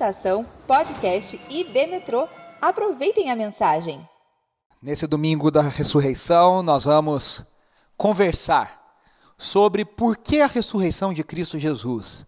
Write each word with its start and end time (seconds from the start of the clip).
Estação 0.00 0.46
Podcast 0.66 1.38
IB 1.50 1.86
Metrô. 1.88 2.26
Aproveitem 2.58 3.30
a 3.30 3.36
mensagem. 3.36 4.00
Nesse 4.80 5.06
domingo 5.06 5.50
da 5.50 5.60
ressurreição, 5.60 6.62
nós 6.62 6.84
vamos 6.86 7.44
conversar 7.98 8.96
sobre 9.36 9.84
por 9.84 10.16
que 10.16 10.40
a 10.40 10.46
ressurreição 10.46 11.12
de 11.12 11.22
Cristo 11.22 11.58
Jesus 11.58 12.24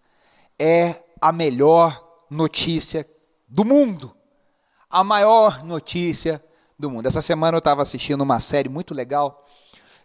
é 0.59 1.03
a 1.19 1.31
melhor 1.31 1.99
notícia 2.29 3.09
do 3.49 3.65
mundo. 3.65 4.15
A 4.87 5.03
maior 5.03 5.63
notícia 5.63 6.45
do 6.77 6.91
mundo. 6.91 7.07
Essa 7.07 7.23
semana 7.23 7.55
eu 7.55 7.59
estava 7.59 7.81
assistindo 7.81 8.21
uma 8.21 8.39
série 8.39 8.69
muito 8.69 8.93
legal, 8.93 9.43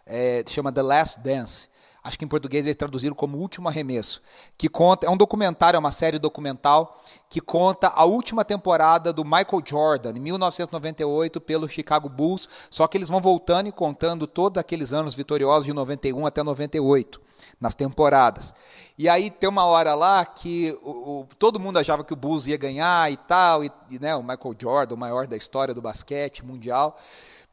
é, 0.07 0.43
chama 0.47 0.71
The 0.71 0.81
Last 0.81 1.19
Dance 1.19 1.68
acho 2.03 2.17
que 2.17 2.25
em 2.25 2.27
português 2.27 2.65
eles 2.65 2.75
traduziram 2.75 3.15
como 3.15 3.37
Último 3.37 3.67
Arremesso, 3.67 4.21
que 4.57 4.69
conta, 4.69 5.07
é 5.07 5.09
um 5.09 5.17
documentário, 5.17 5.77
é 5.77 5.79
uma 5.79 5.91
série 5.91 6.19
documental 6.19 7.01
que 7.29 7.39
conta 7.39 7.89
a 7.89 8.05
última 8.05 8.43
temporada 8.43 9.13
do 9.13 9.23
Michael 9.23 9.61
Jordan, 9.65 10.13
em 10.15 10.19
1998, 10.19 11.39
pelo 11.41 11.67
Chicago 11.67 12.09
Bulls, 12.09 12.47
só 12.69 12.87
que 12.87 12.97
eles 12.97 13.09
vão 13.09 13.21
voltando 13.21 13.67
e 13.67 13.71
contando 13.71 14.25
todos 14.25 14.57
aqueles 14.57 14.93
anos 14.93 15.15
vitoriosos 15.15 15.65
de 15.65 15.73
91 15.73 16.25
até 16.25 16.41
98, 16.41 17.21
nas 17.59 17.75
temporadas. 17.75 18.53
E 18.97 19.07
aí 19.07 19.29
tem 19.29 19.47
uma 19.47 19.65
hora 19.65 19.95
lá 19.95 20.25
que 20.25 20.77
o, 20.81 21.21
o, 21.21 21.27
todo 21.37 21.59
mundo 21.59 21.77
achava 21.77 22.03
que 22.03 22.13
o 22.13 22.15
Bulls 22.15 22.47
ia 22.47 22.57
ganhar 22.57 23.11
e 23.11 23.17
tal, 23.17 23.63
e, 23.63 23.71
e 23.89 23.99
né, 23.99 24.15
o 24.15 24.23
Michael 24.23 24.55
Jordan, 24.59 24.95
o 24.95 24.97
maior 24.97 25.27
da 25.27 25.37
história 25.37 25.73
do 25.73 25.81
basquete 25.81 26.43
mundial, 26.43 26.99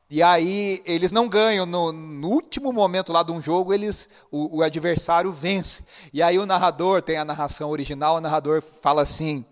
e 0.09 0.23
aí 0.23 0.83
eles 0.87 1.11
não 1.11 1.29
ganham 1.29 1.67
no, 1.67 1.93
no, 1.93 2.29
último 2.29 2.73
momento 2.73 3.13
lá 3.13 3.25
de 3.25 3.33
um 3.33 3.43
jogo, 3.43 3.75
eles 3.75 4.09
o, 4.31 4.59
o, 4.59 4.63
adversário 4.63 5.33
vence. 5.33 5.85
E 6.13 6.23
aí 6.23 6.39
o 6.39 6.47
narrador 6.47 7.03
tem 7.03 7.17
a 7.17 7.25
narração 7.25 7.71
original, 7.71 8.17
o 8.17 8.21
narrador 8.21 8.63
fala 8.63 9.03
assim: 9.03 9.45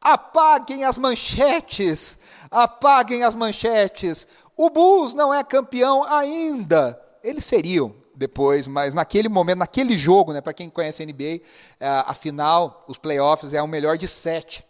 apaguem 0.00 0.84
as 0.84 0.96
manchetes, 0.96 2.18
apaguem 2.48 3.24
as 3.24 3.34
manchetes. 3.34 4.26
O 4.56 4.70
Bulls 4.70 5.14
não 5.14 5.34
é 5.34 5.42
campeão 5.42 6.04
ainda. 6.04 7.00
Eles 7.22 7.44
seriam 7.44 7.94
depois, 8.14 8.68
mas 8.68 8.94
naquele 8.94 9.28
momento, 9.28 9.58
naquele 9.58 9.96
jogo, 9.96 10.32
né, 10.32 10.40
para 10.40 10.52
quem 10.52 10.68
conhece 10.70 11.02
a 11.02 11.06
NBA, 11.06 11.40
a, 11.80 12.10
a 12.10 12.14
final, 12.14 12.80
os 12.86 12.98
playoffs 12.98 13.52
é 13.52 13.60
o 13.60 13.68
melhor 13.68 13.96
de 13.96 14.06
sete. 14.06 14.64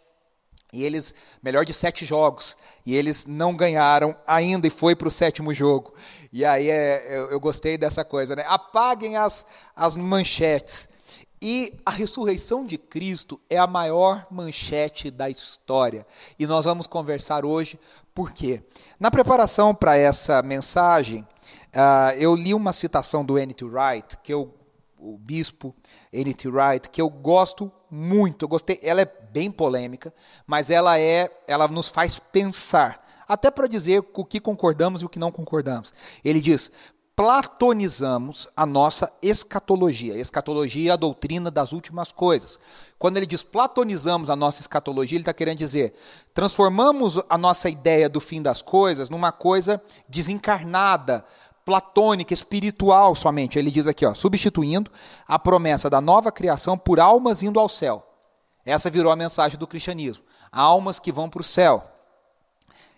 E 0.71 0.83
eles, 0.83 1.15
melhor 1.41 1.65
de 1.65 1.73
sete 1.73 2.05
jogos, 2.05 2.55
e 2.85 2.95
eles 2.95 3.25
não 3.25 3.55
ganharam 3.55 4.15
ainda 4.27 4.67
e 4.67 4.69
foi 4.69 4.95
para 4.95 5.07
o 5.07 5.11
sétimo 5.11 5.51
jogo. 5.53 5.93
E 6.31 6.45
aí 6.45 6.69
é, 6.69 7.07
eu, 7.09 7.31
eu, 7.31 7.39
gostei 7.39 7.75
dessa 7.75 8.05
coisa, 8.05 8.35
né? 8.35 8.45
Apaguem 8.47 9.17
as, 9.17 9.45
as 9.75 9.95
manchetes. 9.95 10.87
E 11.41 11.73
a 11.85 11.89
ressurreição 11.89 12.63
de 12.63 12.77
Cristo 12.77 13.39
é 13.49 13.57
a 13.57 13.65
maior 13.65 14.27
manchete 14.29 15.09
da 15.09 15.29
história. 15.29 16.05
E 16.37 16.45
nós 16.45 16.65
vamos 16.65 16.85
conversar 16.85 17.45
hoje 17.45 17.79
por 18.13 18.31
quê. 18.31 18.61
Na 18.99 19.09
preparação 19.09 19.73
para 19.73 19.97
essa 19.97 20.41
mensagem, 20.43 21.25
uh, 21.73 22.13
eu 22.17 22.35
li 22.35 22.53
uma 22.53 22.73
citação 22.73 23.25
do 23.25 23.39
N.T. 23.39 23.65
Wright, 23.65 24.17
que 24.21 24.31
eu, 24.31 24.53
o 24.99 25.17
bispo 25.17 25.73
N.T. 26.13 26.47
Wright, 26.49 26.89
que 26.89 27.01
eu 27.01 27.09
gosto 27.09 27.71
muito. 27.89 28.45
Eu 28.45 28.49
gostei. 28.49 28.79
Ela 28.83 29.01
é 29.01 29.11
bem 29.31 29.51
polêmica, 29.51 30.13
mas 30.45 30.69
ela 30.69 30.99
é, 30.99 31.31
ela 31.47 31.67
nos 31.67 31.89
faz 31.89 32.19
pensar, 32.19 33.07
até 33.27 33.51
para 33.51 33.67
dizer 33.67 34.03
o 34.13 34.25
que 34.25 34.39
concordamos 34.39 35.01
e 35.01 35.05
o 35.05 35.09
que 35.09 35.19
não 35.19 35.31
concordamos. 35.31 35.93
Ele 36.23 36.41
diz: 36.41 36.71
platonizamos 37.19 38.47
a 38.55 38.65
nossa 38.65 39.11
escatologia. 39.21 40.17
Escatologia 40.17 40.91
é 40.91 40.93
a 40.93 40.95
doutrina 40.95 41.51
das 41.51 41.73
últimas 41.73 42.13
coisas. 42.13 42.57
Quando 42.97 43.17
ele 43.17 43.25
diz 43.25 43.43
platonizamos 43.43 44.29
a 44.29 44.37
nossa 44.37 44.61
escatologia, 44.61 45.17
ele 45.17 45.23
está 45.23 45.33
querendo 45.33 45.57
dizer 45.57 45.93
transformamos 46.33 47.19
a 47.29 47.37
nossa 47.37 47.69
ideia 47.69 48.07
do 48.07 48.21
fim 48.21 48.41
das 48.41 48.61
coisas 48.61 49.09
numa 49.09 49.33
coisa 49.33 49.81
desencarnada, 50.07 51.25
platônica, 51.69 52.33
espiritual 52.33 53.13
somente. 53.13 53.59
Ele 53.59 53.69
diz 53.69 53.85
aqui, 53.85 54.03
ó, 54.03 54.15
substituindo 54.15 54.89
a 55.27 55.37
promessa 55.37 55.87
da 55.87 56.01
nova 56.01 56.31
criação 56.31 56.75
por 56.75 56.99
almas 56.99 57.43
indo 57.43 57.59
ao 57.59 57.69
céu. 57.69 58.03
Essa 58.65 58.89
virou 58.89 59.11
a 59.11 59.15
mensagem 59.15 59.55
do 59.59 59.67
cristianismo. 59.67 60.25
Almas 60.51 60.97
que 60.99 61.11
vão 61.11 61.29
para 61.29 61.41
o 61.41 61.43
céu. 61.43 61.83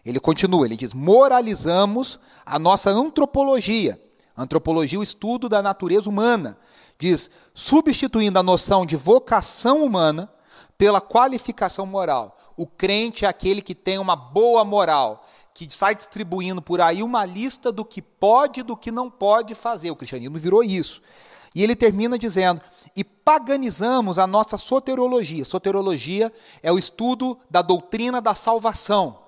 Ele 0.06 0.22
continua, 0.22 0.66
ele 0.66 0.78
diz: 0.78 0.94
moralizamos 0.94 2.18
a 2.46 2.58
nossa 2.58 2.90
antropologia. 2.90 4.02
Antropologia, 4.38 5.02
o 5.02 5.03
estudo 5.03 5.50
da 5.50 5.62
natureza 5.62 6.09
humana. 6.09 6.58
Diz, 6.98 7.30
substituindo 7.53 8.40
a 8.40 8.44
noção 8.44 8.86
de 8.86 8.96
vocação 8.96 9.84
humana 9.84 10.32
pela 10.78 11.02
qualificação 11.02 11.86
moral. 11.86 12.38
O 12.56 12.66
crente 12.66 13.26
é 13.26 13.28
aquele 13.28 13.62
que 13.62 13.76
tem 13.76 13.98
uma 13.98 14.16
boa 14.16 14.64
moral, 14.64 15.26
que 15.53 15.72
sai 15.73 15.95
distribuindo 15.95 16.62
por 16.62 16.81
aí 16.81 17.03
uma 17.03 17.25
lista 17.25 17.72
do 17.72 17.84
que 17.84 18.01
pode 18.01 18.62
e 18.62 18.63
do 18.63 18.78
que 18.78 18.91
não 18.91 19.09
pode 19.09 19.53
fazer. 19.56 19.91
O 19.91 19.95
cristianismo 19.95 20.38
virou 20.38 20.63
isso. 20.63 21.01
E 21.53 21.63
ele 21.63 21.75
termina 21.75 22.17
dizendo: 22.17 22.62
e 22.95 23.03
paganizamos 23.03 24.19
a 24.19 24.28
nossa 24.28 24.57
soteriologia. 24.57 25.45
Soteriologia 25.45 26.31
é 26.61 26.72
o 26.72 26.79
estudo 26.79 27.38
da 27.50 27.61
doutrina 27.61 28.22
da 28.22 28.34
salvação. 28.34 29.19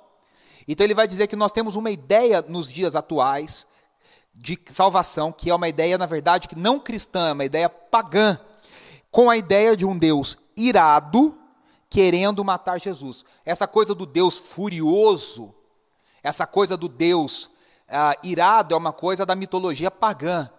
Então 0.68 0.86
ele 0.86 0.94
vai 0.94 1.08
dizer 1.08 1.28
que 1.28 1.36
nós 1.36 1.52
temos 1.52 1.76
uma 1.76 1.92
ideia 1.92 2.42
nos 2.42 2.72
dias 2.72 2.96
atuais 2.96 3.68
de 4.34 4.58
salvação, 4.66 5.32
que 5.32 5.50
é 5.50 5.56
uma 5.56 5.70
ideia, 5.70 5.98
na 5.98 6.06
verdade, 6.06 6.48
que 6.48 6.58
não 6.58 6.80
cristã, 6.80 7.30
é 7.30 7.34
uma 7.34 7.46
ideia 7.46 7.70
pagã, 7.70 8.40
com 9.12 9.30
a 9.30 9.38
ideia 9.38 9.78
de 9.78 9.86
um 9.86 9.96
Deus 9.98 10.38
irado 10.58 11.38
querendo 11.90 12.44
matar 12.44 12.80
Jesus. 12.80 13.24
Essa 13.46 13.68
coisa 13.68 13.94
do 13.94 14.06
Deus 14.06 14.40
furioso, 14.40 15.54
essa 16.24 16.48
coisa 16.48 16.78
do 16.78 16.88
Deus 16.88 17.52
ah, 17.88 18.18
irado 18.24 18.74
é 18.74 18.78
uma 18.78 18.94
coisa 18.94 19.26
da 19.26 19.36
mitologia 19.36 19.92
pagã. 19.92 20.50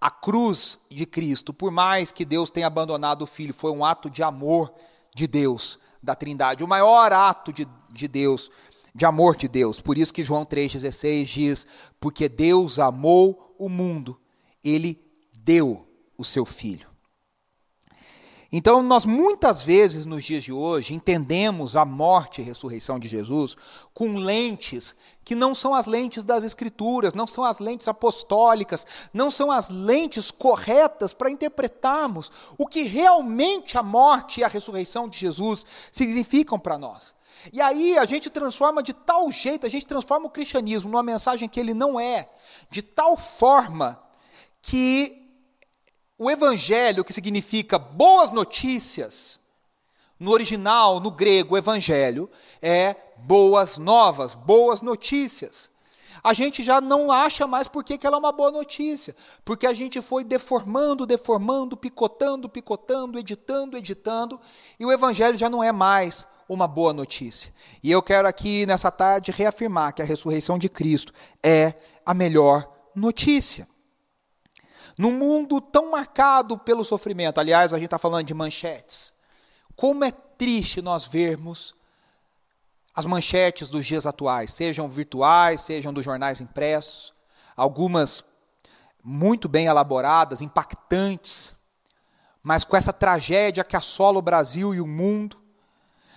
A 0.00 0.10
cruz 0.10 0.78
de 0.90 1.06
Cristo, 1.06 1.54
por 1.54 1.72
mais 1.72 2.12
que 2.12 2.24
Deus 2.24 2.50
tenha 2.50 2.66
abandonado 2.66 3.22
o 3.22 3.26
Filho, 3.26 3.54
foi 3.54 3.72
um 3.72 3.84
ato 3.84 4.10
de 4.10 4.22
amor 4.22 4.72
de 5.14 5.26
Deus, 5.26 5.78
da 6.02 6.14
Trindade, 6.14 6.62
o 6.62 6.68
maior 6.68 7.12
ato 7.12 7.52
de, 7.52 7.66
de 7.90 8.06
Deus, 8.06 8.50
de 8.94 9.06
amor 9.06 9.36
de 9.36 9.48
Deus. 9.48 9.80
Por 9.80 9.96
isso 9.96 10.12
que 10.12 10.22
João 10.22 10.44
3,16 10.44 11.24
diz: 11.24 11.66
Porque 11.98 12.28
Deus 12.28 12.78
amou 12.78 13.54
o 13.58 13.68
mundo, 13.70 14.20
ele 14.62 15.02
deu 15.38 15.88
o 16.16 16.24
seu 16.24 16.44
Filho. 16.44 16.95
Então, 18.52 18.80
nós 18.82 19.04
muitas 19.04 19.62
vezes 19.62 20.06
nos 20.06 20.24
dias 20.24 20.44
de 20.44 20.52
hoje 20.52 20.94
entendemos 20.94 21.76
a 21.76 21.84
morte 21.84 22.40
e 22.40 22.44
ressurreição 22.44 22.98
de 22.98 23.08
Jesus 23.08 23.56
com 23.92 24.16
lentes 24.16 24.94
que 25.24 25.34
não 25.34 25.52
são 25.52 25.74
as 25.74 25.86
lentes 25.86 26.22
das 26.22 26.44
Escrituras, 26.44 27.12
não 27.12 27.26
são 27.26 27.42
as 27.42 27.58
lentes 27.58 27.88
apostólicas, 27.88 28.86
não 29.12 29.30
são 29.30 29.50
as 29.50 29.70
lentes 29.70 30.30
corretas 30.30 31.12
para 31.12 31.30
interpretarmos 31.30 32.30
o 32.56 32.66
que 32.66 32.82
realmente 32.82 33.76
a 33.76 33.82
morte 33.82 34.40
e 34.40 34.44
a 34.44 34.48
ressurreição 34.48 35.08
de 35.08 35.18
Jesus 35.18 35.66
significam 35.90 36.58
para 36.58 36.78
nós. 36.78 37.16
E 37.52 37.60
aí 37.60 37.98
a 37.98 38.04
gente 38.04 38.30
transforma 38.30 38.82
de 38.82 38.92
tal 38.92 39.30
jeito, 39.30 39.66
a 39.66 39.70
gente 39.70 39.86
transforma 39.86 40.26
o 40.26 40.30
cristianismo 40.30 40.90
numa 40.90 41.02
mensagem 41.02 41.48
que 41.48 41.58
ele 41.58 41.74
não 41.74 41.98
é, 41.98 42.28
de 42.70 42.82
tal 42.82 43.16
forma 43.16 44.00
que 44.62 45.25
o 46.18 46.30
evangelho, 46.30 47.04
que 47.04 47.12
significa 47.12 47.78
boas 47.78 48.32
notícias, 48.32 49.38
no 50.18 50.30
original, 50.32 50.98
no 50.98 51.10
grego, 51.10 51.58
evangelho 51.58 52.30
é 52.62 52.96
boas 53.18 53.76
novas, 53.76 54.34
boas 54.34 54.80
notícias. 54.80 55.70
A 56.24 56.32
gente 56.32 56.64
já 56.64 56.80
não 56.80 57.12
acha 57.12 57.46
mais 57.46 57.68
por 57.68 57.84
que 57.84 58.04
ela 58.04 58.16
é 58.16 58.18
uma 58.18 58.32
boa 58.32 58.50
notícia, 58.50 59.14
porque 59.44 59.66
a 59.66 59.72
gente 59.72 60.00
foi 60.00 60.24
deformando, 60.24 61.06
deformando, 61.06 61.76
picotando, 61.76 62.48
picotando, 62.48 63.18
editando, 63.18 63.76
editando, 63.76 64.40
e 64.80 64.84
o 64.84 64.90
evangelho 64.90 65.38
já 65.38 65.48
não 65.48 65.62
é 65.62 65.70
mais 65.70 66.26
uma 66.48 66.66
boa 66.66 66.92
notícia. 66.92 67.52
E 67.82 67.90
eu 67.92 68.02
quero 68.02 68.26
aqui 68.26 68.66
nessa 68.66 68.90
tarde 68.90 69.30
reafirmar 69.30 69.94
que 69.94 70.02
a 70.02 70.04
ressurreição 70.04 70.58
de 70.58 70.68
Cristo 70.68 71.12
é 71.42 71.74
a 72.04 72.14
melhor 72.14 72.68
notícia. 72.94 73.68
Num 74.98 75.12
mundo 75.12 75.60
tão 75.60 75.90
marcado 75.90 76.56
pelo 76.56 76.82
sofrimento, 76.82 77.38
aliás, 77.38 77.74
a 77.74 77.76
gente 77.76 77.86
está 77.86 77.98
falando 77.98 78.26
de 78.26 78.34
manchetes. 78.34 79.12
Como 79.74 80.04
é 80.04 80.10
triste 80.10 80.80
nós 80.80 81.06
vermos 81.06 81.74
as 82.94 83.04
manchetes 83.04 83.68
dos 83.68 83.84
dias 83.84 84.06
atuais, 84.06 84.52
sejam 84.52 84.88
virtuais, 84.88 85.60
sejam 85.60 85.92
dos 85.92 86.02
jornais 86.02 86.40
impressos, 86.40 87.12
algumas 87.54 88.24
muito 89.04 89.50
bem 89.50 89.66
elaboradas, 89.66 90.40
impactantes, 90.40 91.52
mas 92.42 92.64
com 92.64 92.74
essa 92.74 92.92
tragédia 92.92 93.62
que 93.62 93.76
assola 93.76 94.18
o 94.18 94.22
Brasil 94.22 94.74
e 94.74 94.80
o 94.80 94.86
mundo. 94.86 95.36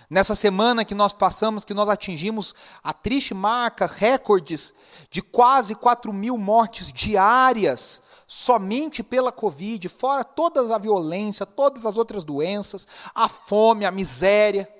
Nessa 0.08 0.34
semana 0.34 0.84
que 0.84 0.94
nós 0.94 1.12
passamos, 1.12 1.64
que 1.64 1.74
nós 1.74 1.88
atingimos 1.88 2.54
a 2.82 2.92
triste 2.92 3.34
marca, 3.34 3.86
recordes 3.86 4.72
de 5.10 5.20
quase 5.20 5.74
4 5.74 6.12
mil 6.12 6.38
mortes 6.38 6.90
diárias 6.92 8.02
somente 8.32 9.02
pela 9.02 9.32
Covid, 9.32 9.88
fora 9.88 10.22
toda 10.22 10.72
a 10.72 10.78
violência, 10.78 11.44
todas 11.44 11.84
as 11.84 11.96
outras 11.96 12.22
doenças, 12.22 12.86
a 13.12 13.28
fome, 13.28 13.84
a 13.84 13.90
miséria. 13.90 14.72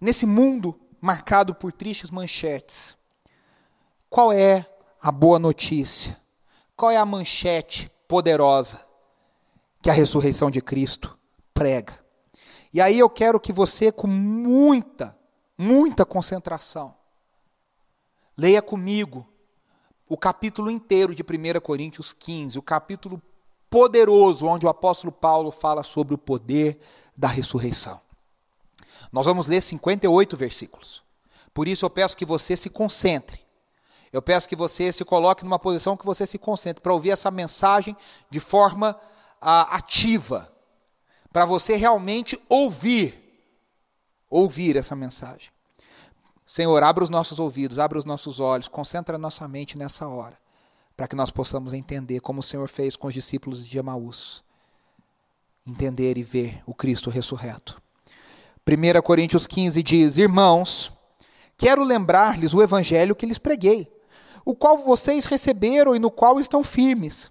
nesse 0.00 0.26
mundo 0.26 0.76
marcado 1.00 1.54
por 1.54 1.70
tristes 1.70 2.10
manchetes, 2.10 2.96
qual 4.10 4.32
é 4.32 4.68
a 5.00 5.12
boa 5.12 5.38
notícia? 5.38 6.20
Qual 6.76 6.90
é 6.90 6.96
a 6.96 7.06
manchete 7.06 7.88
poderosa 8.08 8.84
que 9.80 9.88
a 9.88 9.92
ressurreição 9.92 10.50
de 10.50 10.60
Cristo 10.60 11.16
prega? 11.54 12.04
E 12.72 12.80
aí 12.80 12.98
eu 12.98 13.08
quero 13.08 13.38
que 13.38 13.52
você, 13.52 13.92
com 13.92 14.08
muita, 14.08 15.16
muita 15.56 16.04
concentração, 16.04 16.92
leia 18.36 18.60
comigo 18.60 19.31
o 20.12 20.16
capítulo 20.18 20.70
inteiro 20.70 21.14
de 21.14 21.22
1 21.22 21.58
Coríntios 21.62 22.12
15, 22.12 22.58
o 22.58 22.62
capítulo 22.62 23.20
poderoso 23.70 24.46
onde 24.46 24.66
o 24.66 24.68
apóstolo 24.68 25.10
Paulo 25.10 25.50
fala 25.50 25.82
sobre 25.82 26.14
o 26.14 26.18
poder 26.18 26.78
da 27.16 27.28
ressurreição. 27.28 27.98
Nós 29.10 29.24
vamos 29.24 29.46
ler 29.46 29.62
58 29.62 30.36
versículos. 30.36 31.02
Por 31.54 31.66
isso 31.66 31.86
eu 31.86 31.88
peço 31.88 32.14
que 32.14 32.26
você 32.26 32.54
se 32.58 32.68
concentre. 32.68 33.40
Eu 34.12 34.20
peço 34.20 34.46
que 34.46 34.54
você 34.54 34.92
se 34.92 35.02
coloque 35.02 35.44
numa 35.44 35.58
posição 35.58 35.96
que 35.96 36.04
você 36.04 36.26
se 36.26 36.36
concentre 36.36 36.82
para 36.82 36.92
ouvir 36.92 37.12
essa 37.12 37.30
mensagem 37.30 37.96
de 38.30 38.38
forma 38.38 38.94
ah, 39.40 39.74
ativa, 39.74 40.52
para 41.32 41.46
você 41.46 41.74
realmente 41.74 42.38
ouvir, 42.50 43.18
ouvir 44.28 44.76
essa 44.76 44.94
mensagem. 44.94 45.50
Senhor, 46.44 46.82
abra 46.82 47.04
os 47.04 47.10
nossos 47.10 47.38
ouvidos, 47.38 47.78
abra 47.78 47.98
os 47.98 48.04
nossos 48.04 48.40
olhos, 48.40 48.68
concentra 48.68 49.16
nossa 49.18 49.46
mente 49.46 49.78
nessa 49.78 50.08
hora, 50.08 50.36
para 50.96 51.06
que 51.06 51.16
nós 51.16 51.30
possamos 51.30 51.72
entender 51.72 52.20
como 52.20 52.40
o 52.40 52.42
Senhor 52.42 52.68
fez 52.68 52.96
com 52.96 53.06
os 53.06 53.14
discípulos 53.14 53.66
de 53.66 53.78
Emaús. 53.78 54.42
Entender 55.66 56.18
e 56.18 56.22
ver 56.22 56.62
o 56.66 56.74
Cristo 56.74 57.08
ressurreto. 57.08 57.80
1 58.66 59.00
Coríntios 59.02 59.46
15 59.46 59.82
diz: 59.82 60.18
Irmãos, 60.18 60.92
quero 61.56 61.84
lembrar-lhes 61.84 62.52
o 62.52 62.62
evangelho 62.62 63.14
que 63.14 63.26
lhes 63.26 63.38
preguei, 63.38 63.90
o 64.44 64.54
qual 64.54 64.76
vocês 64.76 65.24
receberam 65.24 65.94
e 65.94 66.00
no 66.00 66.10
qual 66.10 66.40
estão 66.40 66.64
firmes 66.64 67.30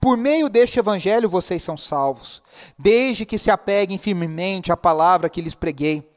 por 0.00 0.16
meio 0.16 0.48
deste 0.48 0.78
evangelho 0.78 1.28
vocês 1.28 1.62
são 1.62 1.76
salvos, 1.76 2.40
desde 2.78 3.26
que 3.26 3.38
se 3.38 3.50
apeguem 3.50 3.98
firmemente 3.98 4.70
à 4.70 4.76
palavra 4.76 5.28
que 5.28 5.40
lhes 5.40 5.54
preguei. 5.54 6.08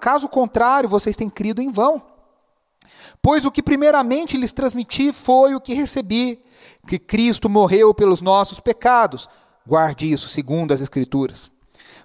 Caso 0.00 0.28
contrário, 0.28 0.88
vocês 0.88 1.16
têm 1.16 1.28
crido 1.28 1.60
em 1.60 1.72
vão. 1.72 2.00
Pois 3.20 3.44
o 3.44 3.50
que 3.50 3.62
primeiramente 3.62 4.36
lhes 4.36 4.52
transmiti 4.52 5.12
foi 5.12 5.54
o 5.54 5.60
que 5.60 5.74
recebi, 5.74 6.40
que 6.86 6.98
Cristo 6.98 7.48
morreu 7.48 7.92
pelos 7.92 8.20
nossos 8.20 8.60
pecados. 8.60 9.28
Guarde 9.66 10.10
isso, 10.10 10.28
segundo 10.28 10.72
as 10.72 10.80
Escrituras. 10.80 11.50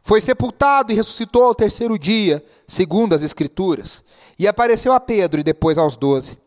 Foi 0.02 0.20
sepultado 0.20 0.92
e 0.92 0.96
ressuscitou 0.96 1.44
ao 1.44 1.56
terceiro 1.56 1.98
dia, 1.98 2.44
segundo 2.68 3.14
as 3.14 3.22
Escrituras. 3.22 4.04
E 4.38 4.48
apareceu 4.48 4.92
a 4.92 5.00
Pedro 5.00 5.40
e 5.40 5.44
depois 5.44 5.78
aos 5.78 5.96
doze. 5.96 6.38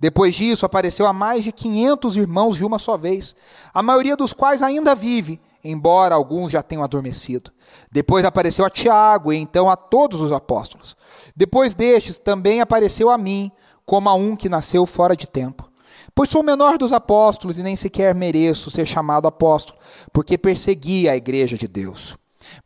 Depois 0.00 0.34
disso, 0.34 0.66
apareceu 0.66 1.06
a 1.06 1.12
mais 1.12 1.44
de 1.44 1.52
500 1.52 2.16
irmãos 2.16 2.56
de 2.56 2.64
uma 2.64 2.78
só 2.78 2.96
vez, 2.96 3.36
a 3.72 3.82
maioria 3.82 4.16
dos 4.16 4.32
quais 4.32 4.62
ainda 4.62 4.94
vive, 4.94 5.40
embora 5.62 6.14
alguns 6.14 6.50
já 6.50 6.62
tenham 6.62 6.82
adormecido. 6.82 7.52
Depois 7.90 8.24
apareceu 8.24 8.64
a 8.64 8.70
Tiago 8.70 9.32
e 9.32 9.36
então 9.36 9.70
a 9.70 9.76
todos 9.76 10.20
os 10.20 10.32
apóstolos. 10.32 10.96
Depois 11.34 11.74
destes, 11.74 12.18
também 12.18 12.60
apareceu 12.60 13.10
a 13.10 13.18
mim, 13.18 13.50
como 13.84 14.08
a 14.08 14.14
um 14.14 14.34
que 14.34 14.48
nasceu 14.48 14.84
fora 14.84 15.16
de 15.16 15.26
tempo. 15.26 15.68
Pois 16.14 16.30
sou 16.30 16.40
o 16.40 16.44
menor 16.44 16.78
dos 16.78 16.92
apóstolos 16.92 17.58
e 17.58 17.62
nem 17.62 17.76
sequer 17.76 18.14
mereço 18.14 18.70
ser 18.70 18.86
chamado 18.86 19.28
apóstolo, 19.28 19.78
porque 20.12 20.38
persegui 20.38 21.08
a 21.08 21.16
igreja 21.16 21.58
de 21.58 21.68
Deus. 21.68 22.16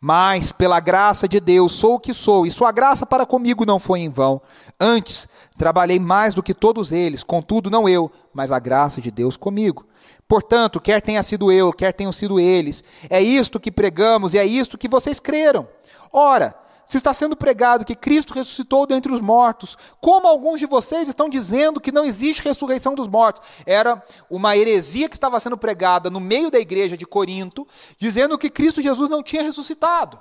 Mas, 0.00 0.52
pela 0.52 0.78
graça 0.78 1.26
de 1.26 1.40
Deus, 1.40 1.72
sou 1.72 1.94
o 1.94 2.00
que 2.00 2.14
sou, 2.14 2.46
e 2.46 2.50
sua 2.50 2.70
graça 2.70 3.04
para 3.04 3.26
comigo 3.26 3.64
não 3.64 3.78
foi 3.78 4.00
em 4.00 4.08
vão. 4.08 4.40
Antes, 4.78 5.26
trabalhei 5.58 5.98
mais 5.98 6.34
do 6.34 6.42
que 6.42 6.54
todos 6.54 6.92
eles, 6.92 7.22
contudo, 7.22 7.70
não 7.70 7.88
eu, 7.88 8.10
mas 8.32 8.52
a 8.52 8.58
graça 8.58 9.00
de 9.00 9.10
Deus 9.10 9.36
comigo. 9.36 9.86
Portanto, 10.30 10.80
quer 10.80 11.02
tenha 11.02 11.24
sido 11.24 11.50
eu, 11.50 11.72
quer 11.72 11.92
tenham 11.92 12.12
sido 12.12 12.38
eles, 12.38 12.84
é 13.10 13.20
isto 13.20 13.58
que 13.58 13.68
pregamos 13.68 14.32
e 14.32 14.38
é 14.38 14.46
isto 14.46 14.78
que 14.78 14.86
vocês 14.86 15.18
creram. 15.18 15.66
Ora, 16.12 16.54
se 16.86 16.98
está 16.98 17.12
sendo 17.12 17.36
pregado 17.36 17.84
que 17.84 17.96
Cristo 17.96 18.32
ressuscitou 18.32 18.86
dentre 18.86 19.10
os 19.10 19.20
mortos, 19.20 19.76
como 20.00 20.28
alguns 20.28 20.60
de 20.60 20.66
vocês 20.66 21.08
estão 21.08 21.28
dizendo 21.28 21.80
que 21.80 21.90
não 21.90 22.04
existe 22.04 22.44
ressurreição 22.44 22.94
dos 22.94 23.08
mortos? 23.08 23.42
Era 23.66 24.00
uma 24.30 24.56
heresia 24.56 25.08
que 25.08 25.16
estava 25.16 25.40
sendo 25.40 25.58
pregada 25.58 26.08
no 26.08 26.20
meio 26.20 26.48
da 26.48 26.60
igreja 26.60 26.96
de 26.96 27.04
Corinto, 27.04 27.66
dizendo 27.98 28.38
que 28.38 28.48
Cristo 28.48 28.80
Jesus 28.80 29.10
não 29.10 29.24
tinha 29.24 29.42
ressuscitado. 29.42 30.16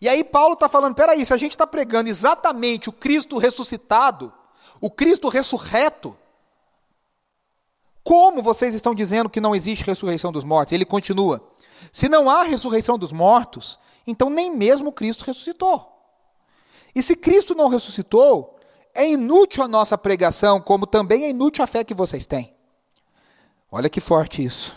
E 0.00 0.08
aí 0.08 0.24
Paulo 0.24 0.54
está 0.54 0.68
falando: 0.68 0.96
peraí, 0.96 1.24
se 1.24 1.32
a 1.32 1.36
gente 1.36 1.52
está 1.52 1.64
pregando 1.64 2.10
exatamente 2.10 2.88
o 2.88 2.92
Cristo 2.92 3.38
ressuscitado, 3.38 4.32
o 4.80 4.90
Cristo 4.90 5.28
ressurreto, 5.28 6.18
como 8.04 8.42
vocês 8.42 8.74
estão 8.74 8.94
dizendo 8.94 9.30
que 9.30 9.40
não 9.40 9.56
existe 9.56 9.82
ressurreição 9.82 10.30
dos 10.30 10.44
mortos? 10.44 10.74
Ele 10.74 10.84
continua: 10.84 11.42
se 11.90 12.06
não 12.08 12.28
há 12.28 12.42
ressurreição 12.42 12.98
dos 12.98 13.10
mortos, 13.10 13.78
então 14.06 14.28
nem 14.28 14.54
mesmo 14.54 14.92
Cristo 14.92 15.24
ressuscitou. 15.24 15.90
E 16.94 17.02
se 17.02 17.16
Cristo 17.16 17.54
não 17.54 17.68
ressuscitou, 17.68 18.56
é 18.94 19.08
inútil 19.08 19.64
a 19.64 19.68
nossa 19.68 19.96
pregação, 19.96 20.60
como 20.60 20.86
também 20.86 21.24
é 21.24 21.30
inútil 21.30 21.64
a 21.64 21.66
fé 21.66 21.82
que 21.82 21.94
vocês 21.94 22.26
têm. 22.26 22.54
Olha 23.72 23.88
que 23.88 24.00
forte 24.00 24.44
isso. 24.44 24.76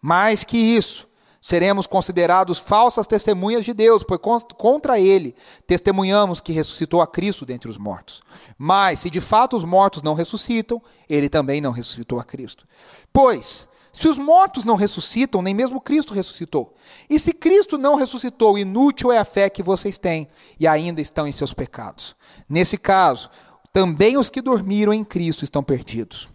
Mais 0.00 0.44
que 0.44 0.56
isso, 0.56 1.06
seremos 1.40 1.86
considerados 1.86 2.58
falsas 2.58 3.06
testemunhas 3.06 3.64
de 3.64 3.72
Deus, 3.72 4.02
pois 4.02 4.20
contra 4.56 5.00
ele 5.00 5.34
testemunhamos 5.66 6.40
que 6.40 6.52
ressuscitou 6.52 7.00
a 7.00 7.06
Cristo 7.06 7.46
dentre 7.46 7.70
os 7.70 7.78
mortos. 7.78 8.22
Mas, 8.58 9.00
se 9.00 9.10
de 9.10 9.20
fato 9.20 9.56
os 9.56 9.64
mortos 9.64 10.02
não 10.02 10.14
ressuscitam, 10.14 10.82
ele 11.08 11.28
também 11.28 11.60
não 11.60 11.72
ressuscitou 11.72 12.20
a 12.20 12.24
Cristo. 12.24 12.66
Pois, 13.12 13.68
se 13.92 14.08
os 14.08 14.18
mortos 14.18 14.64
não 14.64 14.76
ressuscitam, 14.76 15.42
nem 15.42 15.54
mesmo 15.54 15.80
Cristo 15.80 16.14
ressuscitou. 16.14 16.74
E 17.08 17.18
se 17.18 17.32
Cristo 17.32 17.76
não 17.76 17.96
ressuscitou, 17.96 18.58
inútil 18.58 19.10
é 19.10 19.18
a 19.18 19.24
fé 19.24 19.50
que 19.50 19.62
vocês 19.62 19.98
têm 19.98 20.28
e 20.58 20.66
ainda 20.66 21.00
estão 21.00 21.26
em 21.26 21.32
seus 21.32 21.52
pecados. 21.52 22.14
Nesse 22.48 22.78
caso, 22.78 23.30
também 23.72 24.16
os 24.16 24.30
que 24.30 24.40
dormiram 24.40 24.92
em 24.92 25.04
Cristo 25.04 25.44
estão 25.44 25.62
perdidos. 25.62 26.28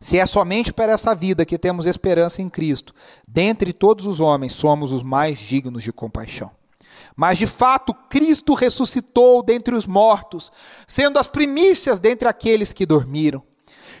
Se 0.00 0.18
é 0.18 0.26
somente 0.26 0.72
para 0.72 0.92
essa 0.92 1.14
vida 1.14 1.46
que 1.46 1.58
temos 1.58 1.86
esperança 1.86 2.42
em 2.42 2.48
Cristo, 2.48 2.94
dentre 3.26 3.72
todos 3.72 4.06
os 4.06 4.20
homens 4.20 4.52
somos 4.52 4.92
os 4.92 5.02
mais 5.02 5.38
dignos 5.38 5.82
de 5.82 5.92
compaixão. 5.92 6.50
Mas 7.14 7.38
de 7.38 7.46
fato, 7.46 7.94
Cristo 8.10 8.52
ressuscitou 8.52 9.42
dentre 9.42 9.74
os 9.74 9.86
mortos, 9.86 10.52
sendo 10.86 11.18
as 11.18 11.26
primícias 11.26 11.98
dentre 11.98 12.28
aqueles 12.28 12.72
que 12.72 12.84
dormiram. 12.84 13.42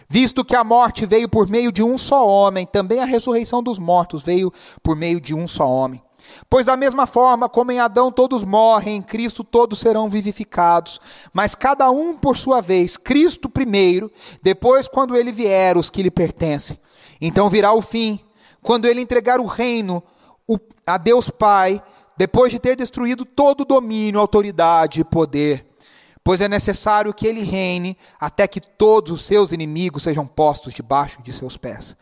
Visto 0.08 0.44
que 0.44 0.54
a 0.54 0.62
morte 0.62 1.06
veio 1.06 1.28
por 1.28 1.48
meio 1.48 1.72
de 1.72 1.82
um 1.82 1.98
só 1.98 2.26
homem, 2.26 2.66
também 2.66 3.00
a 3.00 3.04
ressurreição 3.04 3.62
dos 3.62 3.78
mortos 3.78 4.22
veio 4.22 4.52
por 4.82 4.94
meio 4.94 5.20
de 5.20 5.34
um 5.34 5.48
só 5.48 5.68
homem. 5.68 6.02
Pois 6.48 6.66
da 6.66 6.76
mesma 6.76 7.06
forma 7.06 7.48
como 7.48 7.72
em 7.72 7.80
Adão 7.80 8.12
todos 8.12 8.44
morrem, 8.44 8.96
em 8.96 9.02
Cristo 9.02 9.42
todos 9.42 9.80
serão 9.80 10.08
vivificados, 10.08 11.00
mas 11.32 11.54
cada 11.54 11.90
um 11.90 12.16
por 12.16 12.36
sua 12.36 12.60
vez, 12.60 12.96
Cristo 12.96 13.48
primeiro, 13.48 14.10
depois 14.42 14.88
quando 14.88 15.16
ele 15.16 15.32
vier 15.32 15.76
os 15.76 15.90
que 15.90 16.02
lhe 16.02 16.10
pertencem. 16.10 16.78
Então 17.20 17.48
virá 17.48 17.72
o 17.72 17.82
fim, 17.82 18.20
quando 18.62 18.86
ele 18.86 19.00
entregar 19.00 19.40
o 19.40 19.46
reino 19.46 20.02
a 20.86 20.96
Deus 20.98 21.30
Pai, 21.30 21.82
depois 22.16 22.52
de 22.52 22.58
ter 22.58 22.76
destruído 22.76 23.24
todo 23.24 23.64
domínio, 23.64 24.20
autoridade 24.20 25.00
e 25.00 25.04
poder 25.04 25.66
pois 26.26 26.40
é 26.40 26.48
necessário 26.48 27.14
que 27.14 27.24
ele 27.24 27.44
reine 27.44 27.96
até 28.18 28.48
que 28.48 28.60
todos 28.60 29.12
os 29.12 29.20
seus 29.20 29.52
inimigos 29.52 30.02
sejam 30.02 30.26
postos 30.26 30.74
debaixo 30.74 31.22
de 31.22 31.32
seus 31.32 31.56
pés. 31.56 31.96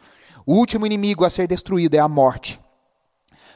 O 0.47 0.55
último 0.55 0.87
inimigo 0.87 1.27
a 1.27 1.31
ser 1.31 1.47
destruído 1.47 1.95
é 1.95 1.99
a 1.99 2.09
morte, 2.09 2.59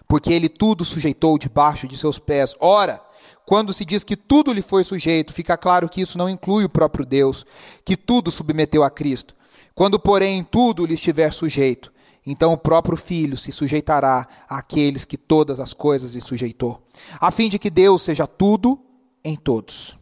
porque 0.09 0.33
ele 0.33 0.49
tudo 0.49 0.85
sujeitou 0.85 1.39
debaixo 1.39 1.87
de 1.87 1.97
seus 1.97 2.19
pés. 2.19 2.55
Ora, 2.59 3.01
quando 3.45 3.73
se 3.73 3.85
diz 3.85 4.03
que 4.03 4.17
tudo 4.17 4.53
lhe 4.53 4.63
foi 4.63 4.83
sujeito, 4.83 5.33
fica 5.33 5.57
claro 5.57 5.89
que 5.89 6.01
isso 6.01 6.19
não 6.19 6.29
inclui 6.29 6.65
o 6.65 6.69
próprio 6.69 7.05
Deus, 7.05 7.45
que 7.85 7.97
tudo 7.97 8.31
submeteu 8.31 8.83
a 8.83 8.91
Cristo. 8.91 9.37
Quando, 9.75 9.99
porém, 10.01 10.43
tudo 10.43 10.85
lhe 10.85 10.95
estiver 10.95 11.33
sujeito, 11.33 11.93
então 12.27 12.53
o 12.53 12.59
próprio 12.59 12.97
Filho 12.97 13.37
se 13.37 13.53
sujeitará 13.53 14.27
àqueles 14.49 15.05
que 15.05 15.17
todas 15.17 15.61
as 15.61 15.73
coisas 15.73 16.13
lhe 16.13 16.21
sujeitou, 16.21 16.83
a 17.21 17.31
fim 17.31 17.49
de 17.49 17.59
que 17.59 17.71
Deus 17.71 18.03
seja 18.03 18.27
tudo 18.27 18.81
em 19.25 19.37
todos. 19.37 19.97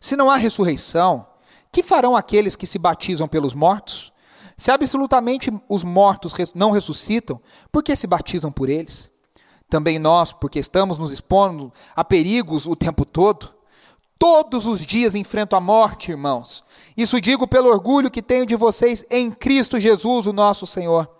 Se 0.00 0.16
não 0.16 0.30
há 0.30 0.36
ressurreição, 0.36 1.26
que 1.72 1.82
farão 1.82 2.14
aqueles 2.14 2.56
que 2.56 2.66
se 2.66 2.78
batizam 2.78 3.26
pelos 3.26 3.52
mortos? 3.52 4.12
Se 4.56 4.70
absolutamente 4.70 5.50
os 5.68 5.82
mortos 5.82 6.32
não 6.54 6.70
ressuscitam, 6.70 7.40
por 7.72 7.82
que 7.82 7.96
se 7.96 8.06
batizam 8.06 8.52
por 8.52 8.68
eles? 8.68 9.10
Também 9.74 9.98
nós, 9.98 10.32
porque 10.32 10.60
estamos 10.60 10.98
nos 10.98 11.10
expondo 11.10 11.72
a 11.96 12.04
perigos 12.04 12.64
o 12.64 12.76
tempo 12.76 13.04
todo? 13.04 13.52
Todos 14.16 14.66
os 14.66 14.86
dias 14.86 15.16
enfrento 15.16 15.56
a 15.56 15.60
morte, 15.60 16.12
irmãos. 16.12 16.62
Isso 16.96 17.20
digo 17.20 17.48
pelo 17.48 17.70
orgulho 17.70 18.08
que 18.08 18.22
tenho 18.22 18.46
de 18.46 18.54
vocês 18.54 19.04
em 19.10 19.32
Cristo 19.32 19.80
Jesus, 19.80 20.28
o 20.28 20.32
nosso 20.32 20.64
Senhor. 20.64 21.10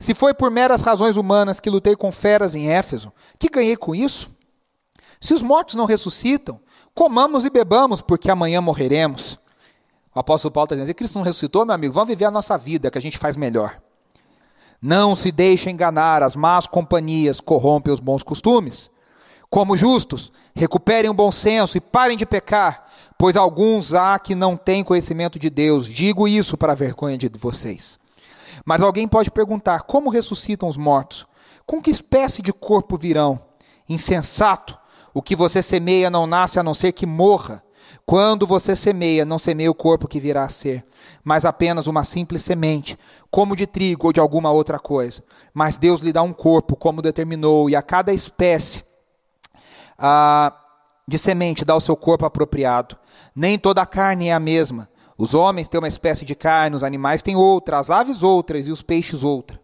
Se 0.00 0.14
foi 0.14 0.32
por 0.32 0.50
meras 0.50 0.80
razões 0.80 1.18
humanas 1.18 1.60
que 1.60 1.68
lutei 1.68 1.94
com 1.94 2.10
feras 2.10 2.54
em 2.54 2.70
Éfeso, 2.70 3.12
que 3.38 3.50
ganhei 3.50 3.76
com 3.76 3.94
isso? 3.94 4.30
Se 5.20 5.34
os 5.34 5.42
mortos 5.42 5.74
não 5.74 5.84
ressuscitam, 5.84 6.58
Comamos 6.94 7.44
e 7.44 7.50
bebamos, 7.50 8.00
porque 8.00 8.28
amanhã 8.28 8.60
morreremos. 8.60 9.38
O 10.12 10.18
apóstolo 10.18 10.50
Paulo 10.50 10.64
está 10.64 10.74
dizendo: 10.74 10.96
Cristo 10.96 11.16
não 11.16 11.22
ressuscitou, 11.22 11.66
meu 11.66 11.74
amigo, 11.74 11.92
vamos 11.92 12.08
viver 12.08 12.24
a 12.24 12.30
nossa 12.30 12.56
vida, 12.56 12.90
que 12.90 12.96
a 12.96 13.00
gente 13.00 13.18
faz 13.18 13.36
melhor. 13.36 13.80
Não 14.80 15.16
se 15.16 15.32
deixe 15.32 15.70
enganar, 15.70 16.22
as 16.22 16.36
más 16.36 16.66
companhias 16.66 17.40
corrompem 17.40 17.92
os 17.92 18.00
bons 18.00 18.22
costumes. 18.22 18.90
Como 19.50 19.76
justos, 19.76 20.30
recuperem 20.54 21.10
o 21.10 21.14
bom 21.14 21.32
senso 21.32 21.76
e 21.76 21.80
parem 21.80 22.16
de 22.16 22.26
pecar, 22.26 22.86
pois 23.18 23.36
alguns 23.36 23.94
há 23.94 24.18
que 24.18 24.34
não 24.34 24.56
têm 24.56 24.84
conhecimento 24.84 25.38
de 25.38 25.50
Deus. 25.50 25.86
Digo 25.86 26.28
isso 26.28 26.56
para 26.56 26.72
a 26.72 26.76
vergonha 26.76 27.18
de 27.18 27.28
vocês. 27.28 27.98
Mas 28.64 28.82
alguém 28.82 29.08
pode 29.08 29.30
perguntar: 29.30 29.82
como 29.82 30.10
ressuscitam 30.10 30.68
os 30.68 30.76
mortos? 30.76 31.26
Com 31.66 31.82
que 31.82 31.90
espécie 31.90 32.42
de 32.42 32.52
corpo 32.52 32.96
virão? 32.96 33.40
Insensato! 33.88 34.78
O 35.12 35.22
que 35.22 35.34
você 35.34 35.60
semeia 35.60 36.10
não 36.10 36.26
nasce 36.26 36.60
a 36.60 36.62
não 36.62 36.74
ser 36.74 36.92
que 36.92 37.06
morra. 37.06 37.62
Quando 38.08 38.46
você 38.46 38.74
semeia, 38.74 39.26
não 39.26 39.38
semeia 39.38 39.70
o 39.70 39.74
corpo 39.74 40.08
que 40.08 40.18
virá 40.18 40.44
a 40.44 40.48
ser, 40.48 40.82
mas 41.22 41.44
apenas 41.44 41.86
uma 41.86 42.02
simples 42.04 42.40
semente, 42.40 42.98
como 43.30 43.54
de 43.54 43.66
trigo 43.66 44.06
ou 44.06 44.14
de 44.14 44.18
alguma 44.18 44.50
outra 44.50 44.78
coisa. 44.78 45.22
Mas 45.52 45.76
Deus 45.76 46.00
lhe 46.00 46.10
dá 46.10 46.22
um 46.22 46.32
corpo, 46.32 46.74
como 46.74 47.02
determinou, 47.02 47.68
e 47.68 47.76
a 47.76 47.82
cada 47.82 48.10
espécie 48.10 48.82
ah, 49.98 50.58
de 51.06 51.18
semente 51.18 51.66
dá 51.66 51.76
o 51.76 51.80
seu 51.80 51.94
corpo 51.94 52.24
apropriado. 52.24 52.96
Nem 53.36 53.58
toda 53.58 53.82
a 53.82 53.86
carne 53.86 54.28
é 54.28 54.32
a 54.32 54.40
mesma. 54.40 54.88
Os 55.18 55.34
homens 55.34 55.68
têm 55.68 55.78
uma 55.78 55.86
espécie 55.86 56.24
de 56.24 56.34
carne, 56.34 56.76
os 56.76 56.82
animais 56.82 57.20
têm 57.20 57.36
outra, 57.36 57.78
as 57.78 57.90
aves 57.90 58.22
outras 58.22 58.66
e 58.66 58.70
os 58.70 58.80
peixes 58.80 59.22
outra. 59.22 59.60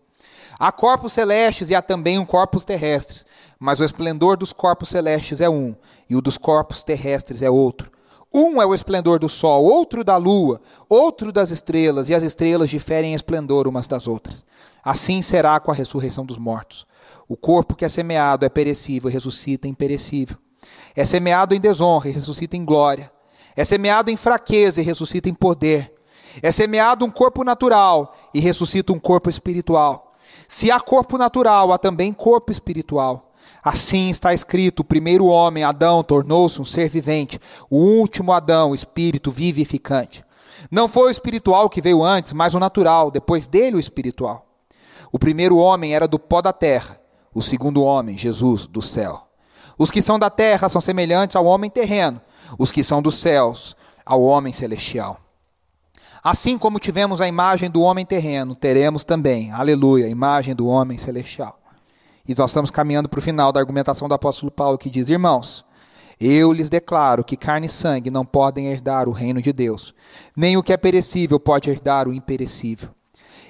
Há 0.59 0.71
corpos 0.71 1.15
celestes 1.15 1.71
e 1.71 1.75
há 1.75 1.81
também 1.81 2.19
um 2.19 2.27
corpos 2.27 2.63
terrestres, 2.63 3.25
mas 3.59 3.81
o 3.81 3.85
esplendor 3.85 4.37
dos 4.37 4.53
corpos 4.53 4.91
celestes 4.91 5.41
é 5.41 5.49
um, 5.49 5.75
e 6.11 6.15
o 6.15 6.21
dos 6.21 6.37
corpos 6.37 6.83
terrestres 6.83 7.41
é 7.41 7.49
outro. 7.49 7.94
Um 8.37 8.61
é 8.61 8.67
o 8.67 8.75
esplendor 8.75 9.21
do 9.21 9.29
sol, 9.29 9.63
outro 9.63 10.03
da 10.03 10.17
lua, 10.17 10.61
outro 10.89 11.31
das 11.31 11.53
estrelas, 11.53 12.09
e 12.09 12.15
as 12.15 12.25
estrelas 12.25 12.69
diferem 12.69 13.13
em 13.13 13.15
esplendor 13.15 13.69
umas 13.69 13.87
das 13.87 14.09
outras. 14.09 14.45
Assim 14.83 15.23
será 15.23 15.61
com 15.61 15.71
a 15.71 15.75
ressurreição 15.75 16.27
dos 16.27 16.37
mortos. 16.37 16.85
O 17.29 17.37
corpo 17.37 17.77
que 17.77 17.85
é 17.85 17.89
semeado 17.89 18.45
é 18.45 18.49
perecível 18.49 19.09
e 19.09 19.13
ressuscita 19.13 19.69
imperecível. 19.69 20.37
É 20.97 21.05
semeado 21.05 21.55
em 21.55 21.61
desonra 21.61 22.09
e 22.09 22.13
ressuscita 22.13 22.57
em 22.57 22.65
glória. 22.65 23.09
É 23.55 23.63
semeado 23.63 24.11
em 24.11 24.17
fraqueza 24.17 24.81
e 24.81 24.85
ressuscita 24.85 25.29
em 25.29 25.35
poder. 25.35 25.95
É 26.43 26.51
semeado 26.51 27.05
um 27.05 27.11
corpo 27.11 27.45
natural 27.45 28.17
e 28.35 28.41
ressuscita 28.41 28.93
um 28.93 28.99
corpo 28.99 29.31
espiritual. 29.31 30.13
Se 30.49 30.73
há 30.73 30.81
corpo 30.81 31.17
natural, 31.17 31.73
há 31.73 31.79
também 31.79 32.13
corpo 32.13 32.51
espiritual. 32.51 33.24
Assim 33.65 34.11
está 34.11 34.35
escrito: 34.35 34.81
o 34.81 34.85
primeiro 34.85 35.25
homem, 35.25 35.65
Adão, 35.65 36.03
tornou-se 36.03 36.61
um 36.61 36.65
ser 36.65 36.91
vivente, 36.91 37.41
o 37.71 37.79
último 37.79 38.33
Adão, 38.33 38.75
espírito 38.75 39.31
vivificante. 39.31 40.23
Não 40.71 40.87
foi 40.87 41.09
o 41.09 41.11
espiritual 41.11 41.71
que 41.71 41.81
veio 41.81 42.03
antes, 42.03 42.35
mas 42.35 42.55
o 42.55 42.61
natural, 42.61 43.11
depois 43.11 43.47
dele 43.47 43.77
o 43.77 43.81
espiritual. 43.81 44.47
O 45.11 45.19
primeiro 45.19 45.57
homem 45.57 45.95
era 45.95 46.07
do 46.07 46.19
pó 46.19 46.43
da 46.43 46.53
terra, 46.53 47.01
o 47.35 47.41
segundo 47.41 47.83
homem, 47.83 48.19
Jesus, 48.19 48.67
do 48.67 48.83
céu. 48.83 49.23
Os 49.79 49.91
que 49.91 50.03
são 50.03 50.19
da 50.19 50.29
terra 50.29 50.69
são 50.69 50.81
semelhantes 50.81 51.37
ao 51.37 51.47
homem 51.47 51.71
terreno, 51.71 52.21
os 52.59 52.71
que 52.71 52.85
são 52.85 53.01
dos 53.01 53.17
céus, 53.17 53.77
ao 54.05 54.23
homem 54.23 54.53
celestial. 54.53 55.21
Assim 56.23 56.57
como 56.59 56.79
tivemos 56.79 57.21
a 57.21 57.29
imagem 57.29 57.71
do 57.71 57.83
homem 57.83 58.05
terreno, 58.05 58.55
teremos 58.55 59.05
também, 59.05 59.53
aleluia, 59.53 60.07
a 60.07 60.11
imagem 60.11 60.55
do 60.55 60.67
homem 60.67 60.99
celestial. 60.99 61.59
E 62.27 62.35
nós 62.35 62.51
estamos 62.51 62.71
caminhando 62.71 63.09
para 63.09 63.19
o 63.19 63.23
final 63.23 63.53
da 63.53 63.61
argumentação 63.61 64.09
do 64.09 64.15
apóstolo 64.15 64.51
Paulo, 64.51 64.79
que 64.79 64.89
diz: 64.89 65.09
Irmãos, 65.09 65.65
eu 66.19 66.53
lhes 66.53 66.71
declaro 66.71 67.25
que 67.25 67.37
carne 67.37 67.67
e 67.67 67.71
sangue 67.71 68.11
não 68.11 68.25
podem 68.25 68.67
herdar 68.69 69.09
o 69.09 69.13
reino 69.13 69.43
de 69.43 69.53
Deus, 69.53 69.95
nem 70.37 70.57
o 70.57 70.63
que 70.63 70.73
é 70.73 70.77
perecível 70.77 71.39
pode 71.39 71.69
herdar 71.69 72.09
o 72.09 72.15
imperecível. 72.15 72.89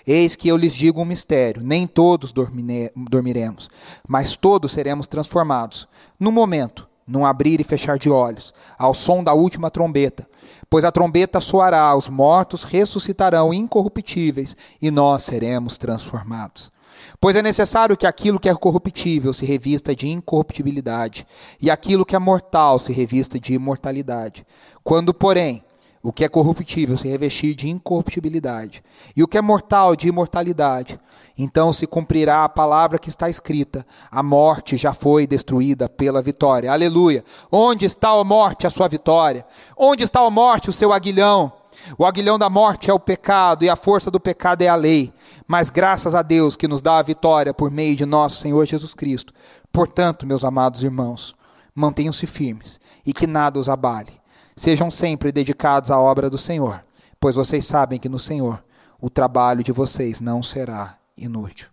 Eis 0.06 0.36
que 0.36 0.48
eu 0.48 0.56
lhes 0.56 0.74
digo 0.74 1.00
um 1.00 1.04
mistério: 1.04 1.62
nem 1.62 1.86
todos 1.86 2.32
dormiremos, 2.32 3.70
mas 4.08 4.34
todos 4.34 4.72
seremos 4.72 5.06
transformados, 5.06 5.88
no 6.18 6.32
momento, 6.32 6.88
num 7.06 7.24
abrir 7.24 7.60
e 7.60 7.64
fechar 7.64 7.98
de 7.98 8.10
olhos, 8.10 8.52
ao 8.78 8.92
som 8.92 9.22
da 9.22 9.34
última 9.34 9.70
trombeta. 9.70 10.26
Pois 10.68 10.84
a 10.84 10.90
trombeta 10.90 11.40
soará, 11.40 11.94
os 11.94 12.08
mortos 12.08 12.64
ressuscitarão 12.64 13.54
incorruptíveis 13.54 14.56
e 14.80 14.90
nós 14.90 15.22
seremos 15.22 15.78
transformados. 15.78 16.73
Pois 17.20 17.36
é 17.36 17.42
necessário 17.42 17.96
que 17.96 18.06
aquilo 18.06 18.38
que 18.38 18.48
é 18.48 18.54
corruptível 18.54 19.32
se 19.32 19.46
revista 19.46 19.94
de 19.94 20.08
incorruptibilidade, 20.08 21.26
e 21.60 21.70
aquilo 21.70 22.04
que 22.04 22.14
é 22.14 22.18
mortal 22.18 22.78
se 22.78 22.92
revista 22.92 23.38
de 23.38 23.54
imortalidade. 23.54 24.46
Quando, 24.82 25.14
porém, 25.14 25.64
o 26.02 26.12
que 26.12 26.22
é 26.22 26.28
corruptível 26.28 26.98
se 26.98 27.08
revestir 27.08 27.54
de 27.54 27.70
incorruptibilidade, 27.70 28.84
e 29.16 29.22
o 29.22 29.26
que 29.26 29.38
é 29.38 29.40
mortal 29.40 29.96
de 29.96 30.06
imortalidade, 30.06 31.00
então 31.36 31.72
se 31.72 31.86
cumprirá 31.86 32.44
a 32.44 32.48
palavra 32.48 32.98
que 32.98 33.08
está 33.08 33.30
escrita: 33.30 33.86
a 34.10 34.22
morte 34.22 34.76
já 34.76 34.92
foi 34.92 35.26
destruída 35.26 35.88
pela 35.88 36.20
vitória. 36.20 36.70
Aleluia! 36.70 37.24
Onde 37.50 37.86
está 37.86 38.10
a 38.10 38.22
morte, 38.22 38.66
a 38.66 38.70
sua 38.70 38.86
vitória? 38.86 39.46
Onde 39.76 40.04
está 40.04 40.20
a 40.20 40.30
morte, 40.30 40.68
o 40.68 40.74
seu 40.74 40.92
aguilhão? 40.92 41.52
O 41.98 42.04
aguilhão 42.04 42.38
da 42.38 42.48
morte 42.48 42.90
é 42.90 42.94
o 42.94 42.98
pecado 42.98 43.64
e 43.64 43.68
a 43.68 43.76
força 43.76 44.10
do 44.10 44.20
pecado 44.20 44.62
é 44.62 44.68
a 44.68 44.74
lei. 44.74 45.12
Mas 45.46 45.70
graças 45.70 46.14
a 46.14 46.22
Deus 46.22 46.56
que 46.56 46.68
nos 46.68 46.82
dá 46.82 46.98
a 46.98 47.02
vitória 47.02 47.54
por 47.54 47.70
meio 47.70 47.96
de 47.96 48.04
nosso 48.04 48.40
Senhor 48.40 48.64
Jesus 48.66 48.94
Cristo. 48.94 49.32
Portanto, 49.72 50.26
meus 50.26 50.44
amados 50.44 50.82
irmãos, 50.82 51.34
mantenham-se 51.74 52.26
firmes 52.26 52.78
e 53.04 53.12
que 53.12 53.26
nada 53.26 53.58
os 53.58 53.68
abale. 53.68 54.20
Sejam 54.56 54.90
sempre 54.90 55.32
dedicados 55.32 55.90
à 55.90 55.98
obra 55.98 56.30
do 56.30 56.38
Senhor, 56.38 56.84
pois 57.18 57.34
vocês 57.34 57.66
sabem 57.66 57.98
que 57.98 58.08
no 58.08 58.18
Senhor 58.18 58.62
o 59.00 59.10
trabalho 59.10 59.64
de 59.64 59.72
vocês 59.72 60.20
não 60.20 60.42
será 60.42 60.96
inútil. 61.16 61.68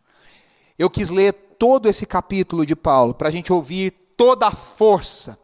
Eu 0.77 0.89
quis 0.89 1.09
ler 1.09 1.33
todo 1.59 1.87
esse 1.87 2.07
capítulo 2.07 2.65
de 2.65 2.75
Paulo 2.75 3.13
para 3.13 3.27
a 3.27 3.31
gente 3.31 3.53
ouvir 3.53 3.91
toda 4.17 4.47
a 4.47 4.51
força, 4.51 5.37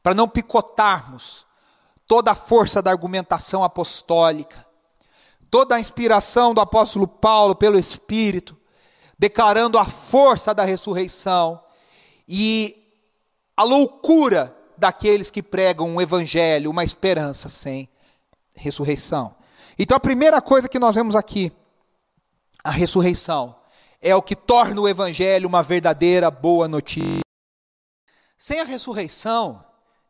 para 0.00 0.14
não 0.14 0.28
picotarmos 0.28 1.44
toda 2.08 2.30
a 2.30 2.34
força 2.34 2.80
da 2.80 2.90
argumentação 2.90 3.62
apostólica, 3.62 4.66
toda 5.50 5.76
a 5.76 5.80
inspiração 5.80 6.54
do 6.54 6.60
apóstolo 6.60 7.06
Paulo 7.06 7.54
pelo 7.54 7.78
Espírito, 7.78 8.56
declarando 9.18 9.78
a 9.78 9.84
força 9.84 10.54
da 10.54 10.64
ressurreição 10.64 11.62
e 12.26 12.74
a 13.54 13.62
loucura 13.62 14.56
daqueles 14.76 15.30
que 15.30 15.42
pregam 15.42 15.88
um 15.88 16.00
evangelho, 16.00 16.70
uma 16.70 16.82
esperança 16.82 17.48
sem 17.48 17.88
ressurreição. 18.56 19.36
Então 19.78 19.96
a 19.96 20.00
primeira 20.00 20.40
coisa 20.40 20.68
que 20.68 20.78
nós 20.78 20.94
vemos 20.94 21.14
aqui, 21.14 21.52
a 22.64 22.70
ressurreição, 22.70 23.54
é 24.00 24.14
o 24.14 24.22
que 24.22 24.34
torna 24.34 24.80
o 24.80 24.88
evangelho 24.88 25.48
uma 25.48 25.62
verdadeira 25.62 26.30
boa 26.30 26.66
notícia. 26.66 27.20
Sem 28.36 28.60
a 28.60 28.64
ressurreição, 28.64 29.62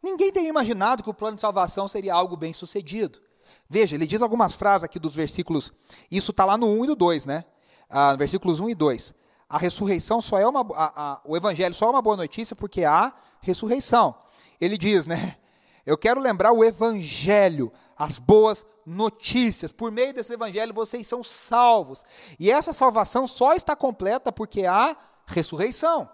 ninguém 0.03 0.33
teria 0.33 0.49
imaginado 0.49 1.03
que 1.03 1.11
o 1.11 1.15
plano 1.15 1.35
de 1.35 1.41
salvação 1.41 1.89
seria 1.89 2.15
algo 2.15 2.37
bem 2.37 2.53
sucedido. 2.53 3.21
Veja, 3.69 3.97
ele 3.97 4.07
diz 4.07 4.23
algumas 4.23 4.55
frases 4.55 4.85
aqui 4.85 4.99
dos 4.99 5.15
versículos, 5.15 5.73
isso 6.11 6.31
está 6.31 6.45
lá 6.45 6.57
no 6.57 6.67
1 6.67 6.85
e 6.85 6.87
no 6.89 6.97
2, 6.97 7.27
né? 7.27 7.45
Ah, 7.89 8.17
versículos 8.17 8.61
1 8.61 8.71
e 8.71 8.75
2. 8.75 9.15
A 9.49 9.59
ressurreição 9.59 10.21
só 10.21 10.39
é 10.39 10.47
uma. 10.47 10.61
A, 10.75 11.13
a, 11.13 11.21
o 11.25 11.37
evangelho 11.37 11.75
só 11.75 11.87
é 11.87 11.91
uma 11.91 12.03
boa 12.03 12.17
notícia 12.17 12.55
porque 12.55 12.85
há 12.85 13.13
ressurreição. 13.41 14.15
Ele 14.61 14.77
diz, 14.77 15.07
né? 15.07 15.37
Eu 15.87 15.97
quero 15.97 16.21
lembrar 16.21 16.53
o 16.53 16.63
evangelho, 16.63 17.73
as 17.97 18.19
boas 18.19 18.67
notícias. 18.85 19.73
Por 19.73 19.91
meio 19.91 20.13
desse 20.13 20.35
evangelho 20.35 20.75
vocês 20.75 21.07
são 21.07 21.23
salvos. 21.23 22.05
E 22.39 22.51
essa 22.51 22.75
salvação 22.75 23.27
só 23.27 23.55
está 23.55 23.75
completa 23.75 24.31
porque 24.31 24.67
há 24.67 24.95
ressurreição. 25.27 26.09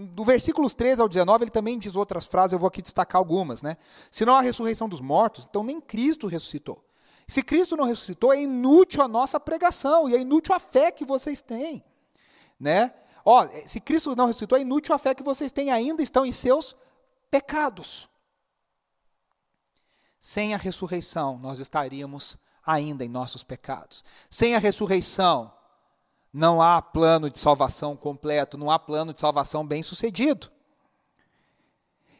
Do 0.00 0.24
versículos 0.24 0.74
13 0.74 1.02
ao 1.02 1.08
19, 1.08 1.44
ele 1.44 1.50
também 1.50 1.76
diz 1.76 1.96
outras 1.96 2.24
frases, 2.24 2.52
eu 2.52 2.58
vou 2.58 2.68
aqui 2.68 2.80
destacar 2.80 3.18
algumas, 3.18 3.62
né? 3.62 3.76
Se 4.12 4.24
não 4.24 4.36
há 4.36 4.40
ressurreição 4.40 4.88
dos 4.88 5.00
mortos, 5.00 5.44
então 5.50 5.64
nem 5.64 5.80
Cristo 5.80 6.28
ressuscitou. 6.28 6.84
Se 7.26 7.42
Cristo 7.42 7.76
não 7.76 7.84
ressuscitou, 7.84 8.32
é 8.32 8.40
inútil 8.40 9.02
a 9.02 9.08
nossa 9.08 9.40
pregação 9.40 10.08
e 10.08 10.14
é 10.14 10.20
inútil 10.20 10.54
a 10.54 10.60
fé 10.60 10.92
que 10.92 11.04
vocês 11.04 11.42
têm, 11.42 11.84
né? 12.60 12.94
Ó, 13.24 13.44
se 13.66 13.80
Cristo 13.80 14.14
não 14.14 14.26
ressuscitou, 14.26 14.56
é 14.56 14.62
inútil 14.62 14.94
a 14.94 14.98
fé 14.98 15.16
que 15.16 15.22
vocês 15.24 15.50
têm, 15.50 15.70
ainda 15.70 16.00
estão 16.00 16.24
em 16.24 16.32
seus 16.32 16.76
pecados. 17.28 18.08
Sem 20.20 20.54
a 20.54 20.56
ressurreição, 20.56 21.38
nós 21.38 21.58
estaríamos 21.58 22.38
ainda 22.64 23.04
em 23.04 23.08
nossos 23.08 23.42
pecados. 23.42 24.04
Sem 24.30 24.54
a 24.54 24.58
ressurreição, 24.60 25.52
não 26.32 26.60
há 26.60 26.80
plano 26.80 27.30
de 27.30 27.38
salvação 27.38 27.96
completo, 27.96 28.58
não 28.58 28.70
há 28.70 28.78
plano 28.78 29.12
de 29.12 29.20
salvação 29.20 29.66
bem 29.66 29.82
sucedido. 29.82 30.50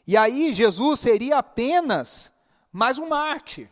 E 0.06 0.16
aí 0.16 0.54
Jesus 0.54 1.00
seria 1.00 1.38
apenas 1.38 2.32
mais 2.72 2.98
um 2.98 3.08
mártir, 3.08 3.70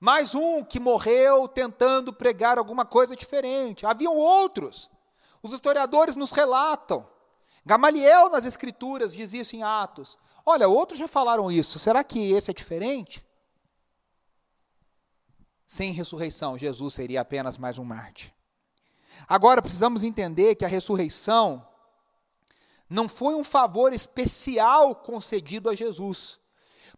mais 0.00 0.34
um 0.34 0.64
que 0.64 0.80
morreu 0.80 1.46
tentando 1.46 2.12
pregar 2.12 2.58
alguma 2.58 2.84
coisa 2.84 3.14
diferente. 3.14 3.86
Haviam 3.86 4.16
outros. 4.16 4.90
Os 5.42 5.52
historiadores 5.52 6.16
nos 6.16 6.32
relatam 6.32 7.06
Gamaliel 7.66 8.30
nas 8.30 8.46
Escrituras 8.46 9.12
diz 9.12 9.32
isso 9.32 9.56
em 9.56 9.64
Atos. 9.64 10.16
Olha, 10.44 10.68
outros 10.68 11.00
já 11.00 11.08
falaram 11.08 11.50
isso. 11.50 11.80
Será 11.80 12.04
que 12.04 12.30
esse 12.30 12.48
é 12.48 12.54
diferente? 12.54 13.26
Sem 15.66 15.90
ressurreição, 15.90 16.56
Jesus 16.56 16.94
seria 16.94 17.22
apenas 17.22 17.58
mais 17.58 17.76
um 17.76 17.82
Marte. 17.82 18.32
Agora, 19.28 19.62
precisamos 19.62 20.02
entender 20.02 20.54
que 20.54 20.64
a 20.64 20.68
ressurreição 20.68 21.66
não 22.88 23.08
foi 23.08 23.34
um 23.34 23.44
favor 23.44 23.92
especial 23.92 24.94
concedido 24.94 25.68
a 25.68 25.74
Jesus. 25.74 26.38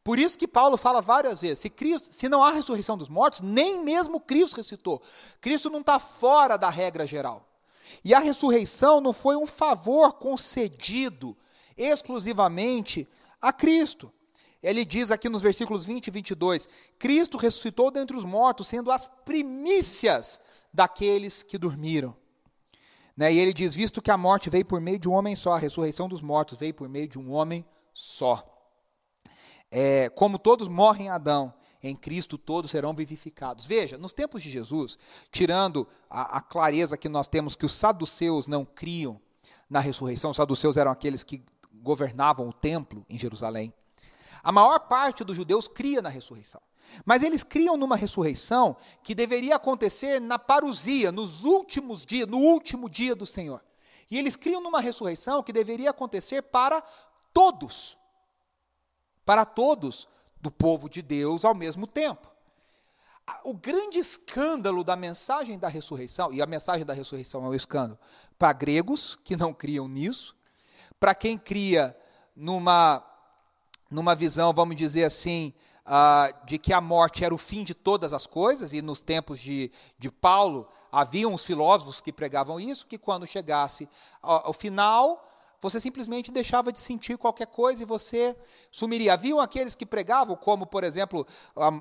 Por 0.05 0.19
isso 0.19 0.39
que 0.39 0.49
Paulo 0.49 0.77
fala 0.77 1.03
várias 1.03 1.41
vezes: 1.41 1.59
se, 1.59 1.71
Cristo, 1.71 2.13
se 2.13 2.29
não 2.29 2.43
há 2.43 2.51
ressurreição 2.51 2.97
dos 2.97 3.09
mortos, 3.09 3.41
nem 3.41 3.83
mesmo 3.83 4.21
Cristo 4.21 4.57
ressuscitou. 4.57 5.03
Cristo 5.41 5.71
não 5.71 5.81
está 5.81 5.99
fora 5.99 6.57
da 6.57 6.69
regra 6.69 7.07
geral. 7.07 7.47
E 8.05 8.15
a 8.15 8.19
ressurreição 8.19 9.01
não 9.01 9.13
foi 9.13 9.37
um 9.37 9.47
favor 9.47 10.15
concedido 10.15 11.37
exclusivamente 11.77 13.09
a 13.41 13.53
Cristo. 13.53 14.13
Ele 14.63 14.85
diz 14.85 15.11
aqui 15.11 15.29
nos 15.29 15.43
versículos 15.43 15.87
20 15.87 16.09
e 16.09 16.11
22: 16.11 16.69
Cristo 16.99 17.37
ressuscitou 17.39 17.91
dentre 17.91 18.17
os 18.17 18.25
mortos, 18.25 18.69
sendo 18.69 18.91
as 18.91 19.11
primícias 19.25 20.41
daqueles 20.73 21.43
que 21.43 21.59
dormiram. 21.59 22.17
Né? 23.17 23.33
E 23.33 23.39
ele 23.39 23.53
diz: 23.53 23.75
Visto 23.75 24.01
que 24.01 24.11
a 24.11 24.17
morte 24.17 24.49
veio 24.49 24.65
por 24.65 24.81
meio 24.81 24.99
de 24.99 25.09
um 25.09 25.13
homem 25.13 25.35
só, 25.35 25.55
a 25.55 25.59
ressurreição 25.59 26.09
dos 26.09 26.21
mortos 26.21 26.59
veio 26.59 26.75
por 26.75 26.89
meio 26.89 27.09
de 27.09 27.19
um 27.19 27.33
homem 27.33 27.65
só. 27.93 28.45
É, 29.71 30.09
como 30.11 30.39
todos 30.39 30.69
morrem 30.69 31.07
em 31.07 31.11
Adão, 31.11 31.53
em 31.83 31.95
Cristo 31.95 32.39
todos 32.39 32.71
serão 32.71 32.95
vivificados. 32.95 33.67
Veja, 33.67 33.99
nos 33.99 34.13
tempos 34.13 34.43
de 34.43 34.51
Jesus, 34.51 34.99
tirando 35.31 35.87
a, 36.09 36.39
a 36.39 36.41
clareza 36.41 36.97
que 36.97 37.09
nós 37.09 37.29
temos 37.29 37.55
que 37.55 37.67
os 37.67 37.73
saduceus 37.73 38.47
não 38.47 38.65
criam 38.65 39.21
na 39.69 39.81
ressurreição, 39.81 40.31
os 40.31 40.37
saduceus 40.37 40.77
eram 40.77 40.91
aqueles 40.91 41.23
que 41.23 41.43
governavam 41.73 42.49
o 42.49 42.53
templo 42.53 43.05
em 43.09 43.19
Jerusalém. 43.19 43.73
A 44.43 44.53
maior 44.53 44.79
parte 44.81 45.25
dos 45.25 45.37
judeus 45.37 45.69
cria 45.69 46.01
na 46.01 46.09
ressurreição. 46.09 46.61
Mas 47.05 47.23
eles 47.23 47.43
criam 47.43 47.77
numa 47.77 47.97
ressurreição 47.97 48.77
que 49.03 49.15
deveria 49.15 49.57
acontecer 49.57 50.21
na 50.21 50.39
parusia, 50.39 51.13
nos 51.13 51.45
últimos 51.45 52.05
dias, 52.05 52.27
no 52.27 52.39
último 52.39 52.89
dia 52.89 53.15
do 53.15 53.27
Senhor. 53.27 53.63
E 54.11 54.19
eles 54.19 54.37
criam 54.37 54.61
numa 54.61 54.81
ressurreição 54.81 55.43
que 55.43 55.53
deveria 55.53 55.91
acontecer 55.91 56.43
para 56.43 56.83
todos. 57.33 57.99
Para 59.25 59.45
todos 59.45 60.09
do 60.41 60.51
povo 60.51 60.89
de 60.89 61.03
Deus 61.03 61.45
ao 61.45 61.55
mesmo 61.55 61.87
tempo. 61.87 62.31
O 63.45 63.53
grande 63.53 63.99
escândalo 63.99 64.83
da 64.83 64.97
mensagem 64.97 65.59
da 65.59 65.69
ressurreição, 65.69 66.33
e 66.33 66.41
a 66.41 66.47
mensagem 66.47 66.87
da 66.87 66.95
ressurreição 66.95 67.45
é 67.45 67.49
um 67.49 67.55
escândalo 67.55 67.99
para 68.39 68.53
gregos 68.53 69.19
que 69.23 69.37
não 69.37 69.53
criam 69.53 69.87
nisso, 69.87 70.35
para 70.99 71.15
quem 71.15 71.37
cria 71.37 71.97
numa, 72.35 73.05
numa 73.91 74.15
visão, 74.15 74.53
vamos 74.53 74.77
dizer 74.77 75.05
assim, 75.05 75.53
uh, 75.89 76.47
de 76.47 76.59
que 76.59 76.73
a 76.73 76.81
morte 76.81 77.25
era 77.25 77.35
o 77.35 77.39
fim 77.39 77.65
de 77.65 77.75
todas 77.75 78.13
as 78.13 78.27
coisas, 78.27 78.73
e 78.73 78.83
nos 78.83 79.03
tempos 79.03 79.41
de, 79.41 79.73
de 79.99 80.11
Paulo 80.11 80.69
haviam 80.93 81.33
os 81.35 81.45
filósofos 81.45 82.01
que 82.01 82.13
pregavam 82.13 82.61
isso, 82.61 82.87
que 82.87 82.99
quando 82.99 83.27
chegasse 83.27 83.89
ao, 84.23 84.49
ao 84.49 84.53
final, 84.53 85.25
você 85.61 85.81
simplesmente 85.81 86.31
deixava 86.31 86.71
de 86.71 86.79
sentir 86.79 87.19
qualquer 87.19 87.49
coisa 87.49 87.83
e 87.83 87.87
você 87.87 88.37
sumiria. 88.71 89.15
Haviam 89.15 89.41
aqueles 89.41 89.75
que 89.75 89.85
pregavam, 89.85 90.37
como, 90.37 90.65
por 90.65 90.85
exemplo, 90.85 91.27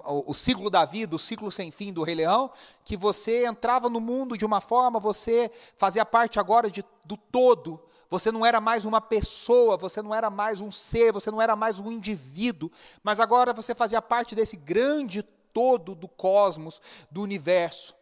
o 0.03 0.33
ciclo 0.33 0.69
da 0.69 0.83
vida, 0.83 1.15
o 1.15 1.19
ciclo 1.19 1.51
sem 1.51 1.69
fim 1.69 1.93
do 1.93 2.01
Rei 2.01 2.15
Leão, 2.15 2.49
que 2.83 2.97
você 2.97 3.45
entrava 3.45 3.87
no 3.87 3.99
mundo 3.99 4.35
de 4.35 4.43
uma 4.43 4.61
forma, 4.61 4.99
você 4.99 5.51
fazia 5.75 6.03
parte 6.03 6.39
agora 6.39 6.71
de, 6.71 6.83
do 7.05 7.15
todo, 7.15 7.79
você 8.09 8.31
não 8.31 8.45
era 8.45 8.61
mais 8.61 8.85
uma 8.85 9.01
pessoa, 9.01 9.77
você 9.77 10.01
não 10.01 10.13
era 10.13 10.29
mais 10.29 10.61
um 10.61 10.71
ser, 10.71 11.11
você 11.11 11.29
não 11.29 11.41
era 11.41 11.55
mais 11.55 11.79
um 11.79 11.91
indivíduo, 11.91 12.71
mas 13.03 13.19
agora 13.19 13.53
você 13.53 13.75
fazia 13.75 14.01
parte 14.01 14.33
desse 14.33 14.55
grande 14.55 15.21
todo 15.53 15.93
do 15.93 16.07
cosmos, 16.07 16.81
do 17.11 17.21
universo. 17.21 17.95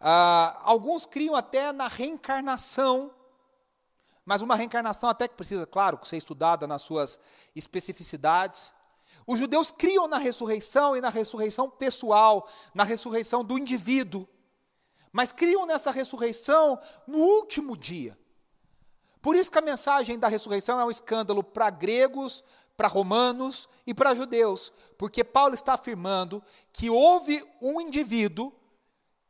Ah, 0.00 0.60
alguns 0.64 1.06
criam 1.06 1.36
até 1.36 1.70
na 1.72 1.86
reencarnação, 1.86 3.14
mas 4.24 4.42
uma 4.42 4.56
reencarnação 4.56 5.08
até 5.08 5.28
que 5.28 5.36
precisa, 5.36 5.66
claro, 5.66 5.98
ser 6.04 6.16
estudada 6.16 6.66
nas 6.66 6.82
suas 6.82 7.20
especificidades. 7.54 8.72
Os 9.26 9.38
judeus 9.38 9.70
criam 9.70 10.08
na 10.08 10.18
ressurreição 10.18 10.96
e 10.96 11.00
na 11.00 11.08
ressurreição 11.08 11.70
pessoal, 11.70 12.48
na 12.74 12.82
ressurreição 12.82 13.44
do 13.44 13.56
indivíduo, 13.56 14.26
mas 15.12 15.30
criam 15.30 15.66
nessa 15.66 15.92
ressurreição 15.92 16.80
no 17.06 17.18
último 17.18 17.76
dia. 17.76 18.18
Por 19.22 19.36
isso 19.36 19.50
que 19.50 19.58
a 19.58 19.62
mensagem 19.62 20.18
da 20.18 20.26
ressurreição 20.26 20.80
é 20.80 20.84
um 20.84 20.90
escândalo 20.90 21.44
para 21.44 21.70
gregos, 21.70 22.42
para 22.76 22.88
romanos 22.88 23.68
e 23.86 23.94
para 23.94 24.14
judeus, 24.14 24.72
porque 24.98 25.22
Paulo 25.22 25.54
está 25.54 25.74
afirmando 25.74 26.42
que 26.72 26.90
houve 26.90 27.42
um 27.60 27.80
indivíduo 27.80 28.52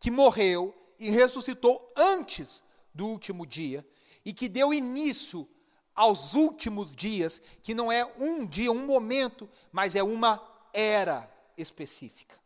que 0.00 0.10
morreu 0.10 0.74
e 0.98 1.10
ressuscitou 1.10 1.86
antes 1.94 2.64
do 2.94 3.06
último 3.06 3.46
dia 3.46 3.86
e 4.24 4.32
que 4.32 4.48
deu 4.48 4.72
início 4.72 5.46
aos 5.94 6.34
últimos 6.34 6.96
dias, 6.96 7.42
que 7.60 7.74
não 7.74 7.92
é 7.92 8.04
um 8.18 8.46
dia, 8.46 8.72
um 8.72 8.86
momento, 8.86 9.48
mas 9.70 9.94
é 9.94 10.02
uma 10.02 10.42
era 10.72 11.30
específica. 11.56 12.40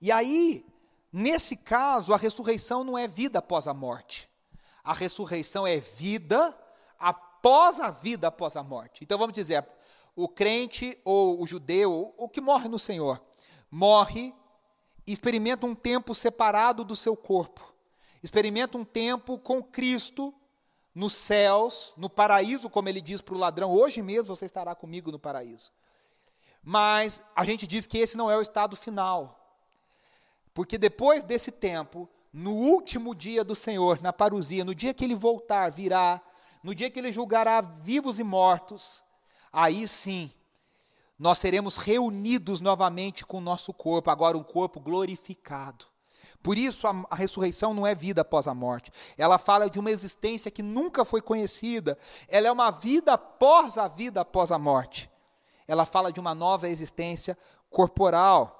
E 0.00 0.12
aí, 0.12 0.66
nesse 1.10 1.56
caso, 1.56 2.12
a 2.12 2.18
ressurreição 2.18 2.84
não 2.84 2.98
é 2.98 3.08
vida 3.08 3.38
após 3.38 3.66
a 3.66 3.72
morte. 3.72 4.31
A 4.84 4.92
ressurreição 4.92 5.66
é 5.66 5.76
vida 5.76 6.56
após 6.98 7.80
a 7.80 7.90
vida 7.90 8.28
após 8.28 8.56
a 8.56 8.62
morte. 8.62 9.04
Então 9.04 9.18
vamos 9.18 9.34
dizer, 9.34 9.66
o 10.14 10.28
crente 10.28 10.98
ou 11.04 11.40
o 11.40 11.46
judeu, 11.46 12.14
o 12.16 12.28
que 12.28 12.40
morre 12.40 12.68
no 12.68 12.78
Senhor, 12.78 13.20
morre 13.70 14.34
e 15.06 15.12
experimenta 15.12 15.66
um 15.66 15.74
tempo 15.74 16.14
separado 16.14 16.84
do 16.84 16.94
seu 16.94 17.16
corpo. 17.16 17.72
Experimenta 18.22 18.78
um 18.78 18.84
tempo 18.84 19.38
com 19.38 19.62
Cristo 19.62 20.32
nos 20.94 21.14
céus, 21.14 21.94
no 21.96 22.08
paraíso, 22.08 22.70
como 22.70 22.88
ele 22.88 23.00
diz 23.00 23.20
para 23.20 23.34
o 23.34 23.38
ladrão: 23.38 23.70
hoje 23.70 24.02
mesmo 24.02 24.36
você 24.36 24.44
estará 24.44 24.74
comigo 24.74 25.10
no 25.10 25.18
paraíso. 25.18 25.72
Mas 26.62 27.24
a 27.34 27.44
gente 27.44 27.66
diz 27.66 27.86
que 27.86 27.98
esse 27.98 28.16
não 28.16 28.30
é 28.30 28.36
o 28.36 28.42
estado 28.42 28.76
final. 28.76 29.38
Porque 30.54 30.78
depois 30.78 31.24
desse 31.24 31.50
tempo, 31.50 32.08
no 32.32 32.52
último 32.52 33.14
dia 33.14 33.44
do 33.44 33.54
Senhor, 33.54 34.00
na 34.00 34.12
parusia, 34.12 34.64
no 34.64 34.74
dia 34.74 34.94
que 34.94 35.04
ele 35.04 35.14
voltar, 35.14 35.70
virá, 35.70 36.20
no 36.62 36.74
dia 36.74 36.90
que 36.90 36.98
ele 36.98 37.12
julgará 37.12 37.60
vivos 37.60 38.18
e 38.18 38.24
mortos, 38.24 39.04
aí 39.52 39.86
sim, 39.86 40.30
nós 41.18 41.38
seremos 41.38 41.76
reunidos 41.76 42.60
novamente 42.60 43.26
com 43.26 43.38
o 43.38 43.40
nosso 43.42 43.72
corpo, 43.72 44.10
agora 44.10 44.38
um 44.38 44.42
corpo 44.42 44.80
glorificado. 44.80 45.86
Por 46.42 46.58
isso, 46.58 46.88
a, 46.88 47.04
a, 47.10 47.14
ressurreição 47.14 47.72
não 47.72 47.86
é 47.86 47.94
vida 47.94 48.22
após 48.22 48.48
a 48.48 48.54
morte. 48.54 48.90
Ela 49.16 49.38
fala 49.38 49.70
de 49.70 49.78
uma 49.78 49.90
existência 49.90 50.50
que 50.50 50.62
nunca 50.62 51.04
foi 51.04 51.22
conhecida. 51.22 51.96
Ela 52.26 52.48
é 52.48 52.52
uma 52.52 52.70
vida 52.70 53.12
após 53.12 53.78
a 53.78 53.86
vida 53.86 54.20
após 54.20 54.50
a 54.50 54.58
morte. 54.58 55.08
Ela 55.68 55.86
fala 55.86 56.12
de 56.12 56.18
uma 56.18 56.34
nova 56.34 56.68
existência 56.68 57.38
corporal. 57.70 58.58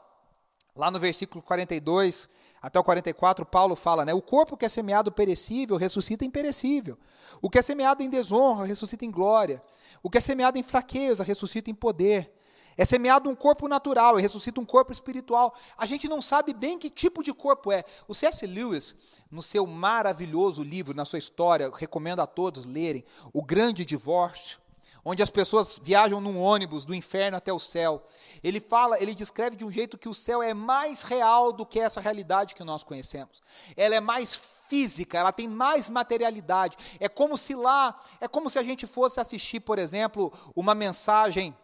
Lá 0.76 0.90
no 0.90 1.00
versículo 1.00 1.42
42, 1.42 2.28
até 2.62 2.78
o 2.78 2.84
44, 2.84 3.44
Paulo 3.44 3.74
fala, 3.74 4.04
né? 4.04 4.14
O 4.14 4.22
corpo 4.22 4.56
que 4.56 4.64
é 4.64 4.68
semeado 4.68 5.10
perecível 5.10 5.76
ressuscita 5.76 6.24
imperecível. 6.24 6.96
O 7.40 7.50
que 7.50 7.58
é 7.58 7.62
semeado 7.62 8.04
em 8.04 8.08
desonra 8.08 8.64
ressuscita 8.64 9.04
em 9.04 9.10
glória. 9.10 9.60
O 10.00 10.08
que 10.08 10.18
é 10.18 10.20
semeado 10.20 10.56
em 10.56 10.62
fraqueza 10.62 11.24
ressuscita 11.24 11.70
em 11.70 11.74
poder. 11.74 12.32
É 12.76 12.84
semeado 12.84 13.28
um 13.28 13.34
corpo 13.34 13.66
natural 13.66 14.16
e 14.16 14.22
ressuscita 14.22 14.60
um 14.60 14.64
corpo 14.64 14.92
espiritual. 14.92 15.52
A 15.76 15.86
gente 15.86 16.08
não 16.08 16.22
sabe 16.22 16.54
bem 16.54 16.78
que 16.78 16.88
tipo 16.88 17.22
de 17.22 17.34
corpo 17.34 17.72
é. 17.72 17.84
O 18.06 18.14
C.S. 18.14 18.46
Lewis, 18.46 18.94
no 19.28 19.42
seu 19.42 19.66
maravilhoso 19.66 20.62
livro, 20.62 20.94
na 20.94 21.04
sua 21.04 21.18
história, 21.18 21.68
recomendo 21.74 22.20
a 22.20 22.26
todos 22.26 22.64
lerem, 22.64 23.04
O 23.32 23.42
Grande 23.42 23.84
Divórcio, 23.84 24.61
onde 25.04 25.22
as 25.22 25.30
pessoas 25.30 25.80
viajam 25.82 26.20
num 26.20 26.40
ônibus 26.40 26.84
do 26.84 26.94
inferno 26.94 27.36
até 27.36 27.52
o 27.52 27.58
céu. 27.58 28.06
Ele 28.42 28.60
fala, 28.60 29.00
ele 29.02 29.14
descreve 29.14 29.56
de 29.56 29.64
um 29.64 29.70
jeito 29.70 29.98
que 29.98 30.08
o 30.08 30.14
céu 30.14 30.42
é 30.42 30.54
mais 30.54 31.02
real 31.02 31.52
do 31.52 31.66
que 31.66 31.80
essa 31.80 32.00
realidade 32.00 32.54
que 32.54 32.62
nós 32.62 32.84
conhecemos. 32.84 33.42
Ela 33.76 33.96
é 33.96 34.00
mais 34.00 34.34
física, 34.68 35.18
ela 35.18 35.32
tem 35.32 35.48
mais 35.48 35.88
materialidade. 35.88 36.76
É 37.00 37.08
como 37.08 37.36
se 37.36 37.54
lá, 37.54 38.00
é 38.20 38.28
como 38.28 38.48
se 38.48 38.58
a 38.58 38.62
gente 38.62 38.86
fosse 38.86 39.18
assistir, 39.18 39.60
por 39.60 39.78
exemplo, 39.78 40.32
uma 40.54 40.74
mensagem, 40.74 41.56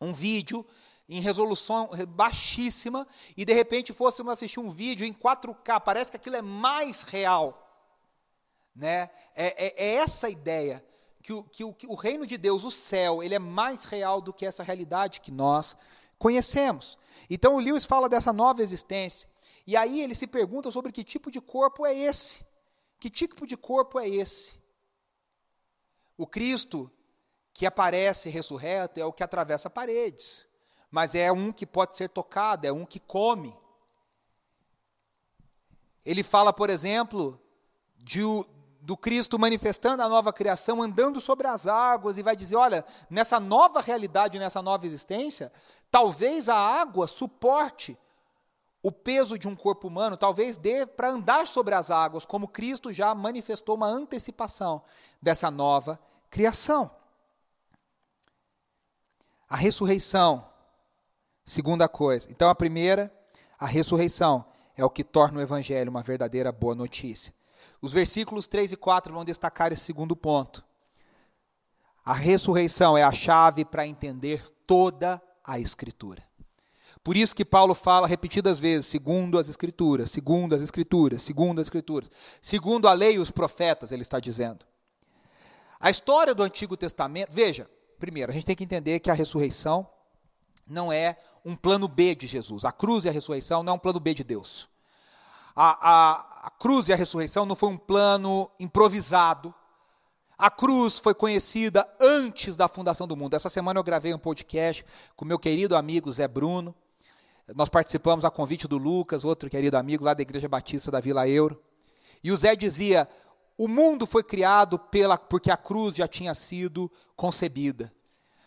um 0.00 0.12
vídeo 0.12 0.66
em 1.06 1.20
resolução 1.20 1.90
baixíssima 2.08 3.06
e 3.36 3.44
de 3.44 3.52
repente 3.52 3.92
fôssemos 3.92 4.32
assistir 4.32 4.58
um 4.58 4.70
vídeo 4.70 5.06
em 5.06 5.12
4K, 5.12 5.80
parece 5.80 6.10
que 6.10 6.16
aquilo 6.16 6.36
é 6.36 6.42
mais 6.42 7.02
real. 7.02 7.60
Né? 8.74 9.10
É, 9.36 9.66
é, 9.66 9.74
é 9.76 9.94
essa 9.96 10.28
a 10.28 10.30
ideia 10.30 10.82
que 11.24 11.32
o, 11.32 11.42
que, 11.42 11.64
o, 11.64 11.72
que 11.72 11.86
o 11.86 11.94
reino 11.94 12.26
de 12.26 12.36
Deus, 12.36 12.64
o 12.64 12.70
céu, 12.70 13.22
ele 13.22 13.34
é 13.34 13.38
mais 13.38 13.84
real 13.84 14.20
do 14.20 14.30
que 14.30 14.44
essa 14.44 14.62
realidade 14.62 15.22
que 15.22 15.32
nós 15.32 15.74
conhecemos. 16.18 16.98
Então 17.30 17.54
o 17.54 17.58
Lewis 17.58 17.86
fala 17.86 18.10
dessa 18.10 18.30
nova 18.30 18.62
existência. 18.62 19.26
E 19.66 19.74
aí 19.74 20.02
ele 20.02 20.14
se 20.14 20.26
pergunta 20.26 20.70
sobre 20.70 20.92
que 20.92 21.02
tipo 21.02 21.30
de 21.30 21.40
corpo 21.40 21.86
é 21.86 21.94
esse. 21.94 22.44
Que 23.00 23.08
tipo 23.08 23.46
de 23.46 23.56
corpo 23.56 23.98
é 23.98 24.06
esse? 24.06 24.60
O 26.18 26.26
Cristo 26.26 26.90
que 27.54 27.64
aparece 27.64 28.28
ressurreto 28.28 29.00
é 29.00 29.06
o 29.06 29.12
que 29.12 29.22
atravessa 29.22 29.70
paredes, 29.70 30.46
mas 30.90 31.14
é 31.14 31.32
um 31.32 31.50
que 31.50 31.64
pode 31.64 31.96
ser 31.96 32.10
tocado, 32.10 32.66
é 32.66 32.72
um 32.72 32.84
que 32.84 33.00
come. 33.00 33.56
Ele 36.04 36.22
fala, 36.22 36.52
por 36.52 36.68
exemplo, 36.68 37.40
de, 37.96 38.20
do 38.84 38.98
Cristo 38.98 39.38
manifestando 39.38 40.02
a 40.02 40.08
nova 40.08 40.30
criação, 40.30 40.82
andando 40.82 41.18
sobre 41.18 41.46
as 41.46 41.66
águas, 41.66 42.18
e 42.18 42.22
vai 42.22 42.36
dizer: 42.36 42.56
olha, 42.56 42.84
nessa 43.08 43.40
nova 43.40 43.80
realidade, 43.80 44.38
nessa 44.38 44.60
nova 44.60 44.86
existência, 44.86 45.50
talvez 45.90 46.50
a 46.50 46.56
água 46.56 47.06
suporte 47.06 47.98
o 48.82 48.92
peso 48.92 49.38
de 49.38 49.48
um 49.48 49.56
corpo 49.56 49.88
humano, 49.88 50.14
talvez 50.14 50.58
dê 50.58 50.84
para 50.84 51.08
andar 51.08 51.46
sobre 51.46 51.74
as 51.74 51.90
águas, 51.90 52.26
como 52.26 52.46
Cristo 52.46 52.92
já 52.92 53.14
manifestou 53.14 53.76
uma 53.76 53.86
antecipação 53.86 54.82
dessa 55.22 55.50
nova 55.50 55.98
criação. 56.28 56.90
A 59.48 59.56
ressurreição, 59.56 60.46
segunda 61.42 61.88
coisa. 61.88 62.28
Então, 62.30 62.50
a 62.50 62.54
primeira, 62.54 63.10
a 63.58 63.64
ressurreição, 63.64 64.44
é 64.76 64.84
o 64.84 64.90
que 64.90 65.02
torna 65.02 65.38
o 65.38 65.42
Evangelho 65.42 65.90
uma 65.90 66.02
verdadeira 66.02 66.52
boa 66.52 66.74
notícia. 66.74 67.32
Os 67.84 67.92
versículos 67.92 68.46
3 68.46 68.72
e 68.72 68.76
4 68.78 69.12
vão 69.12 69.26
destacar 69.26 69.70
esse 69.70 69.82
segundo 69.82 70.16
ponto. 70.16 70.64
A 72.02 72.14
ressurreição 72.14 72.96
é 72.96 73.02
a 73.02 73.12
chave 73.12 73.62
para 73.62 73.86
entender 73.86 74.42
toda 74.66 75.20
a 75.44 75.58
Escritura. 75.58 76.22
Por 77.02 77.14
isso 77.14 77.36
que 77.36 77.44
Paulo 77.44 77.74
fala 77.74 78.06
repetidas 78.06 78.58
vezes, 78.58 78.86
segundo 78.86 79.38
as 79.38 79.50
Escrituras, 79.50 80.10
segundo 80.10 80.54
as 80.54 80.62
Escrituras, 80.62 81.20
segundo 81.20 81.60
as 81.60 81.66
Escrituras, 81.66 82.10
segundo 82.40 82.88
a 82.88 82.94
lei 82.94 83.16
e 83.16 83.18
os 83.18 83.30
profetas, 83.30 83.92
ele 83.92 84.00
está 84.00 84.18
dizendo. 84.18 84.64
A 85.78 85.90
história 85.90 86.34
do 86.34 86.42
Antigo 86.42 86.78
Testamento, 86.78 87.32
veja, 87.32 87.68
primeiro, 87.98 88.32
a 88.32 88.34
gente 88.34 88.46
tem 88.46 88.56
que 88.56 88.64
entender 88.64 88.98
que 89.00 89.10
a 89.10 89.14
ressurreição 89.14 89.86
não 90.66 90.90
é 90.90 91.18
um 91.44 91.54
plano 91.54 91.86
B 91.86 92.14
de 92.14 92.26
Jesus. 92.26 92.64
A 92.64 92.72
cruz 92.72 93.04
e 93.04 93.10
a 93.10 93.12
ressurreição 93.12 93.62
não 93.62 93.74
é 93.74 93.76
um 93.76 93.78
plano 93.78 94.00
B 94.00 94.14
de 94.14 94.24
Deus. 94.24 94.72
A, 95.54 95.90
a, 95.90 96.46
a 96.46 96.50
cruz 96.50 96.88
e 96.88 96.92
a 96.92 96.96
ressurreição 96.96 97.46
não 97.46 97.54
foi 97.54 97.68
um 97.68 97.76
plano 97.76 98.50
improvisado. 98.58 99.54
A 100.36 100.50
cruz 100.50 100.98
foi 100.98 101.14
conhecida 101.14 101.88
antes 102.00 102.56
da 102.56 102.66
fundação 102.66 103.06
do 103.06 103.16
mundo. 103.16 103.34
Essa 103.34 103.48
semana 103.48 103.78
eu 103.78 103.84
gravei 103.84 104.12
um 104.12 104.18
podcast 104.18 104.84
com 105.14 105.24
meu 105.24 105.38
querido 105.38 105.76
amigo 105.76 106.12
Zé 106.12 106.26
Bruno. 106.26 106.74
Nós 107.54 107.68
participamos 107.68 108.24
a 108.24 108.30
convite 108.30 108.66
do 108.66 108.76
Lucas, 108.76 109.24
outro 109.24 109.48
querido 109.48 109.76
amigo 109.76 110.04
lá 110.04 110.12
da 110.12 110.22
Igreja 110.22 110.48
Batista 110.48 110.90
da 110.90 110.98
Vila 110.98 111.28
Euro. 111.28 111.62
E 112.22 112.32
o 112.32 112.36
Zé 112.36 112.56
dizia: 112.56 113.08
o 113.56 113.68
mundo 113.68 114.06
foi 114.06 114.24
criado 114.24 114.78
pela, 114.78 115.16
porque 115.16 115.50
a 115.50 115.56
cruz 115.56 115.94
já 115.94 116.08
tinha 116.08 116.34
sido 116.34 116.90
concebida. 117.14 117.92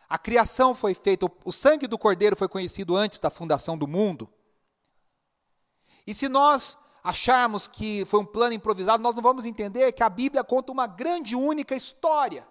A 0.09 0.17
criação 0.17 0.73
foi 0.73 0.93
feita, 0.93 1.25
o 1.45 1.51
sangue 1.51 1.87
do 1.87 1.97
Cordeiro 1.97 2.35
foi 2.35 2.47
conhecido 2.47 2.95
antes 2.95 3.19
da 3.19 3.29
fundação 3.29 3.77
do 3.77 3.87
mundo. 3.87 4.29
E 6.05 6.13
se 6.13 6.29
nós 6.29 6.77
acharmos 7.03 7.67
que 7.67 8.05
foi 8.05 8.19
um 8.19 8.25
plano 8.25 8.53
improvisado, 8.53 9.01
nós 9.01 9.15
não 9.15 9.21
vamos 9.21 9.45
entender 9.45 9.91
que 9.91 10.03
a 10.03 10.09
Bíblia 10.09 10.43
conta 10.43 10.71
uma 10.71 10.87
grande 10.87 11.35
única 11.35 11.75
história. 11.75 12.47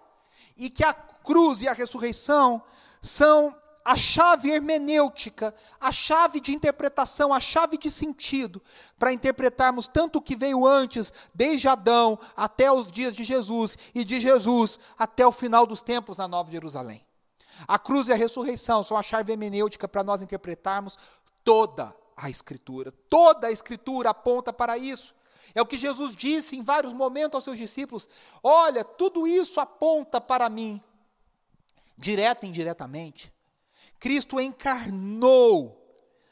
E 0.55 0.69
que 0.69 0.83
a 0.83 0.93
cruz 0.93 1.61
e 1.61 1.67
a 1.67 1.73
ressurreição 1.73 2.61
são 3.01 3.55
a 3.87 3.95
chave 3.95 4.51
hermenêutica, 4.51 5.55
a 5.79 5.93
chave 5.93 6.41
de 6.41 6.51
interpretação, 6.51 7.33
a 7.33 7.39
chave 7.39 7.77
de 7.77 7.89
sentido, 7.89 8.61
para 8.99 9.13
interpretarmos 9.13 9.87
tanto 9.87 10.17
o 10.19 10.21
que 10.21 10.35
veio 10.35 10.65
antes, 10.65 11.13
desde 11.33 11.69
Adão 11.69 12.19
até 12.35 12.69
os 12.69 12.91
dias 12.91 13.15
de 13.15 13.23
Jesus, 13.23 13.77
e 13.95 14.03
de 14.03 14.19
Jesus 14.19 14.77
até 14.97 15.25
o 15.25 15.31
final 15.31 15.65
dos 15.65 15.81
tempos 15.81 16.17
na 16.17 16.27
Nova 16.27 16.51
Jerusalém. 16.51 17.05
A 17.65 17.79
cruz 17.79 18.09
e 18.09 18.13
a 18.13 18.15
ressurreição 18.17 18.83
são 18.83 18.97
a 18.97 19.03
chave 19.03 19.31
hermenêutica 19.31 19.87
para 19.87 20.03
nós 20.03 20.21
interpretarmos 20.21 20.97
toda 21.43 21.95
a 22.17 22.29
Escritura. 22.29 22.91
Toda 23.07 23.47
a 23.47 23.51
Escritura 23.51 24.09
aponta 24.09 24.51
para 24.51 24.77
isso. 24.77 25.15
É 25.53 25.61
o 25.61 25.65
que 25.65 25.77
Jesus 25.77 26.15
disse 26.15 26.57
em 26.57 26.63
vários 26.63 26.93
momentos 26.93 27.35
aos 27.35 27.43
seus 27.43 27.57
discípulos: 27.57 28.09
Olha, 28.43 28.83
tudo 28.83 29.27
isso 29.27 29.61
aponta 29.61 30.19
para 30.19 30.49
mim, 30.49 30.83
direta 31.97 32.45
e 32.45 32.49
indiretamente. 32.49 33.31
Cristo 33.99 34.39
encarnou 34.39 35.75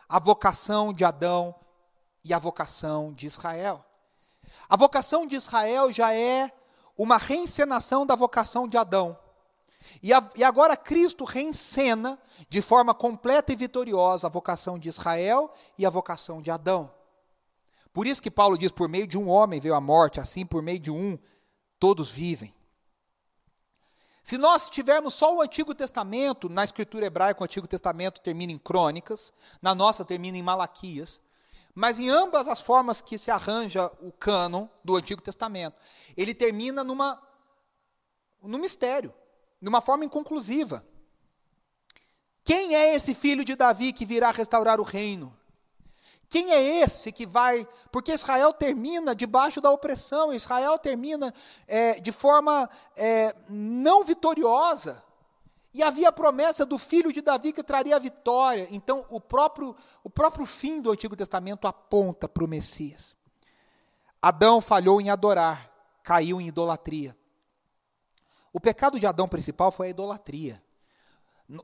a 0.09 0.19
vocação 0.19 0.93
de 0.93 1.05
Adão 1.05 1.55
e 2.23 2.33
a 2.33 2.39
vocação 2.39 3.13
de 3.13 3.27
Israel. 3.27 3.85
A 4.67 4.75
vocação 4.75 5.25
de 5.25 5.35
Israel 5.35 5.93
já 5.93 6.13
é 6.13 6.51
uma 6.97 7.17
reencenação 7.17 8.05
da 8.05 8.15
vocação 8.15 8.67
de 8.67 8.77
Adão. 8.77 9.17
E, 10.01 10.13
a, 10.13 10.29
e 10.35 10.43
agora 10.43 10.75
Cristo 10.75 11.23
reencena 11.23 12.19
de 12.49 12.61
forma 12.61 12.93
completa 12.93 13.51
e 13.51 13.55
vitoriosa 13.55 14.27
a 14.27 14.29
vocação 14.29 14.77
de 14.77 14.89
Israel 14.89 15.53
e 15.77 15.85
a 15.85 15.89
vocação 15.89 16.41
de 16.41 16.51
Adão. 16.51 16.91
Por 17.93 18.05
isso 18.05 18.21
que 18.21 18.31
Paulo 18.31 18.57
diz: 18.57 18.71
por 18.71 18.89
meio 18.89 19.07
de 19.07 19.17
um 19.17 19.29
homem 19.29 19.59
veio 19.59 19.75
a 19.75 19.81
morte, 19.81 20.19
assim 20.19 20.45
por 20.45 20.61
meio 20.61 20.79
de 20.79 20.91
um 20.91 21.17
todos 21.79 22.11
vivem. 22.11 22.53
Se 24.23 24.37
nós 24.37 24.69
tivermos 24.69 25.13
só 25.13 25.35
o 25.35 25.41
Antigo 25.41 25.75
Testamento, 25.75 26.49
na 26.49 26.63
escritura 26.63 27.05
hebraica, 27.05 27.41
o 27.41 27.43
Antigo 27.43 27.67
Testamento 27.67 28.21
termina 28.21 28.51
em 28.51 28.57
crônicas, 28.57 29.31
na 29.61 29.75
nossa 29.75 30.03
termina 30.03 30.35
em 30.35 30.41
Malaquias, 30.41 31.21
mas 31.75 31.99
em 31.99 32.09
ambas 32.09 32.47
as 32.47 32.59
formas 32.59 33.01
que 33.01 33.19
se 33.19 33.29
arranja 33.29 33.91
o 34.01 34.11
cânon 34.11 34.67
do 34.83 34.95
Antigo 34.95 35.21
Testamento, 35.21 35.75
ele 36.17 36.33
termina 36.33 36.83
numa, 36.83 37.21
num 38.41 38.57
mistério 38.57 39.13
de 39.65 39.69
uma 39.69 39.81
forma 39.81 40.05
inconclusiva. 40.05 40.85
Quem 42.43 42.75
é 42.75 42.93
esse 42.93 43.15
filho 43.15 43.43
de 43.43 43.55
Davi 43.55 43.91
que 43.91 44.05
virá 44.05 44.29
restaurar 44.29 44.79
o 44.79 44.83
reino? 44.83 45.35
Quem 46.29 46.51
é 46.51 46.83
esse 46.83 47.11
que 47.11 47.25
vai. 47.25 47.67
Porque 47.91 48.13
Israel 48.13 48.53
termina 48.53 49.15
debaixo 49.15 49.59
da 49.59 49.71
opressão, 49.71 50.31
Israel 50.31 50.77
termina 50.77 51.33
é, 51.67 51.95
de 51.95 52.11
forma 52.11 52.69
é, 52.95 53.35
não 53.49 54.03
vitoriosa. 54.03 55.03
E 55.73 55.81
havia 55.81 56.09
a 56.09 56.11
promessa 56.11 56.63
do 56.63 56.77
filho 56.77 57.11
de 57.11 57.23
Davi 57.23 57.51
que 57.51 57.63
traria 57.63 57.95
a 57.95 57.99
vitória. 57.99 58.67
Então, 58.69 59.03
o 59.09 59.19
próprio, 59.19 59.75
o 60.03 60.11
próprio 60.11 60.45
fim 60.45 60.79
do 60.79 60.91
Antigo 60.91 61.15
Testamento 61.15 61.67
aponta 61.67 62.29
para 62.29 62.43
o 62.43 62.47
Messias. 62.47 63.15
Adão 64.21 64.61
falhou 64.61 65.01
em 65.01 65.09
adorar, 65.09 65.71
caiu 66.03 66.39
em 66.39 66.49
idolatria. 66.49 67.17
O 68.55 68.59
pecado 68.61 68.97
de 68.97 69.05
Adão 69.05 69.27
principal 69.27 69.69
foi 69.69 69.87
a 69.87 69.89
idolatria. 69.89 70.63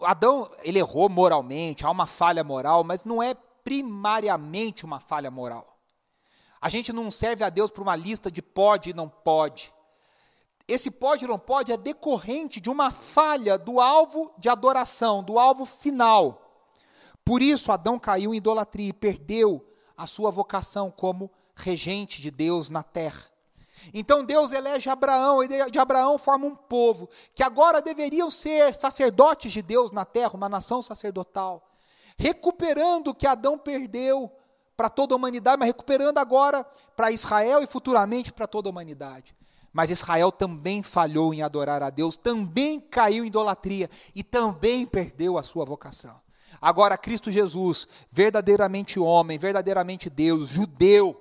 Adão, 0.01 0.51
ele 0.62 0.77
errou 0.77 1.08
moralmente, 1.08 1.86
há 1.86 1.89
uma 1.89 2.06
falha 2.06 2.43
moral, 2.43 2.84
mas 2.84 3.06
não 3.06 3.23
é 3.23 3.34
primariamente 3.34 4.84
uma 4.84 4.99
falha 4.99 5.32
moral. 5.32 5.80
A 6.60 6.67
gente 6.67 6.91
não 6.91 7.10
serve 7.10 7.45
a 7.45 7.49
Deus 7.49 7.71
por 7.71 7.82
uma 7.82 7.95
lista 7.95 8.30
de 8.30 8.41
pode 8.41 8.89
e 8.89 8.93
não 8.93 9.08
pode. 9.08 9.73
Esse 10.67 10.91
pode 10.91 11.23
e 11.23 11.27
não 11.30 11.39
pode 11.39 11.71
é 11.71 11.77
decorrente 11.77 12.60
de 12.60 12.69
uma 12.69 12.91
falha 12.91 13.58
do 13.58 13.80
alvo 13.80 14.34
de 14.38 14.49
adoração, 14.49 15.23
do 15.23 15.39
alvo 15.39 15.63
final. 15.63 16.67
Por 17.23 17.41
isso, 17.41 17.71
Adão 17.71 17.97
caiu 17.97 18.34
em 18.34 18.38
idolatria 18.38 18.89
e 18.89 18.93
perdeu 18.93 19.65
a 19.95 20.06
sua 20.06 20.30
vocação 20.30 20.91
como 20.91 21.32
regente 21.56 22.21
de 22.21 22.30
Deus 22.30 22.69
na 22.69 22.84
terra. 22.84 23.31
Então 23.94 24.24
Deus 24.24 24.52
elege 24.52 24.89
Abraão, 24.89 25.44
e 25.44 25.70
de 25.70 25.80
Abraão 25.80 26.17
forma 26.17 26.46
um 26.46 26.56
povo, 26.56 27.10
que 27.34 27.44
agora 27.44 27.82
deveriam 27.82 28.30
ser 28.30 28.76
sacerdotes 28.76 29.52
de 29.52 29.62
Deus 29.62 29.91
na 29.91 30.06
terra, 30.06 30.34
uma 30.34 30.50
nação 30.50 30.82
sacerdotal, 30.82 31.70
recuperando 32.17 33.10
o 33.10 33.15
que 33.15 33.28
Adão 33.28 33.58
perdeu 33.58 34.32
para 34.76 34.89
toda 34.89 35.13
a 35.13 35.17
humanidade, 35.17 35.58
mas 35.60 35.67
recuperando 35.67 36.17
agora 36.17 36.65
para 36.96 37.12
Israel 37.12 37.62
e 37.62 37.67
futuramente 37.67 38.34
para 38.34 38.48
toda 38.48 38.70
a 38.70 38.72
humanidade. 38.72 39.36
Mas 39.74 39.89
Israel 39.89 40.32
também 40.32 40.84
falhou 40.84 41.34
em 41.34 41.41
adorar 41.41 41.82
a 41.82 41.89
Deus, 41.89 42.17
também 42.17 42.80
caiu 42.80 43.24
em 43.24 43.28
idolatria 43.28 43.89
e 44.13 44.24
também 44.24 44.86
perdeu 44.86 45.38
a 45.38 45.44
sua 45.44 45.63
vocação. 45.63 46.20
Agora, 46.62 46.98
Cristo 46.98 47.32
Jesus, 47.32 47.88
verdadeiramente 48.12 49.00
homem, 49.00 49.38
verdadeiramente 49.38 50.10
Deus, 50.10 50.50
judeu, 50.50 51.20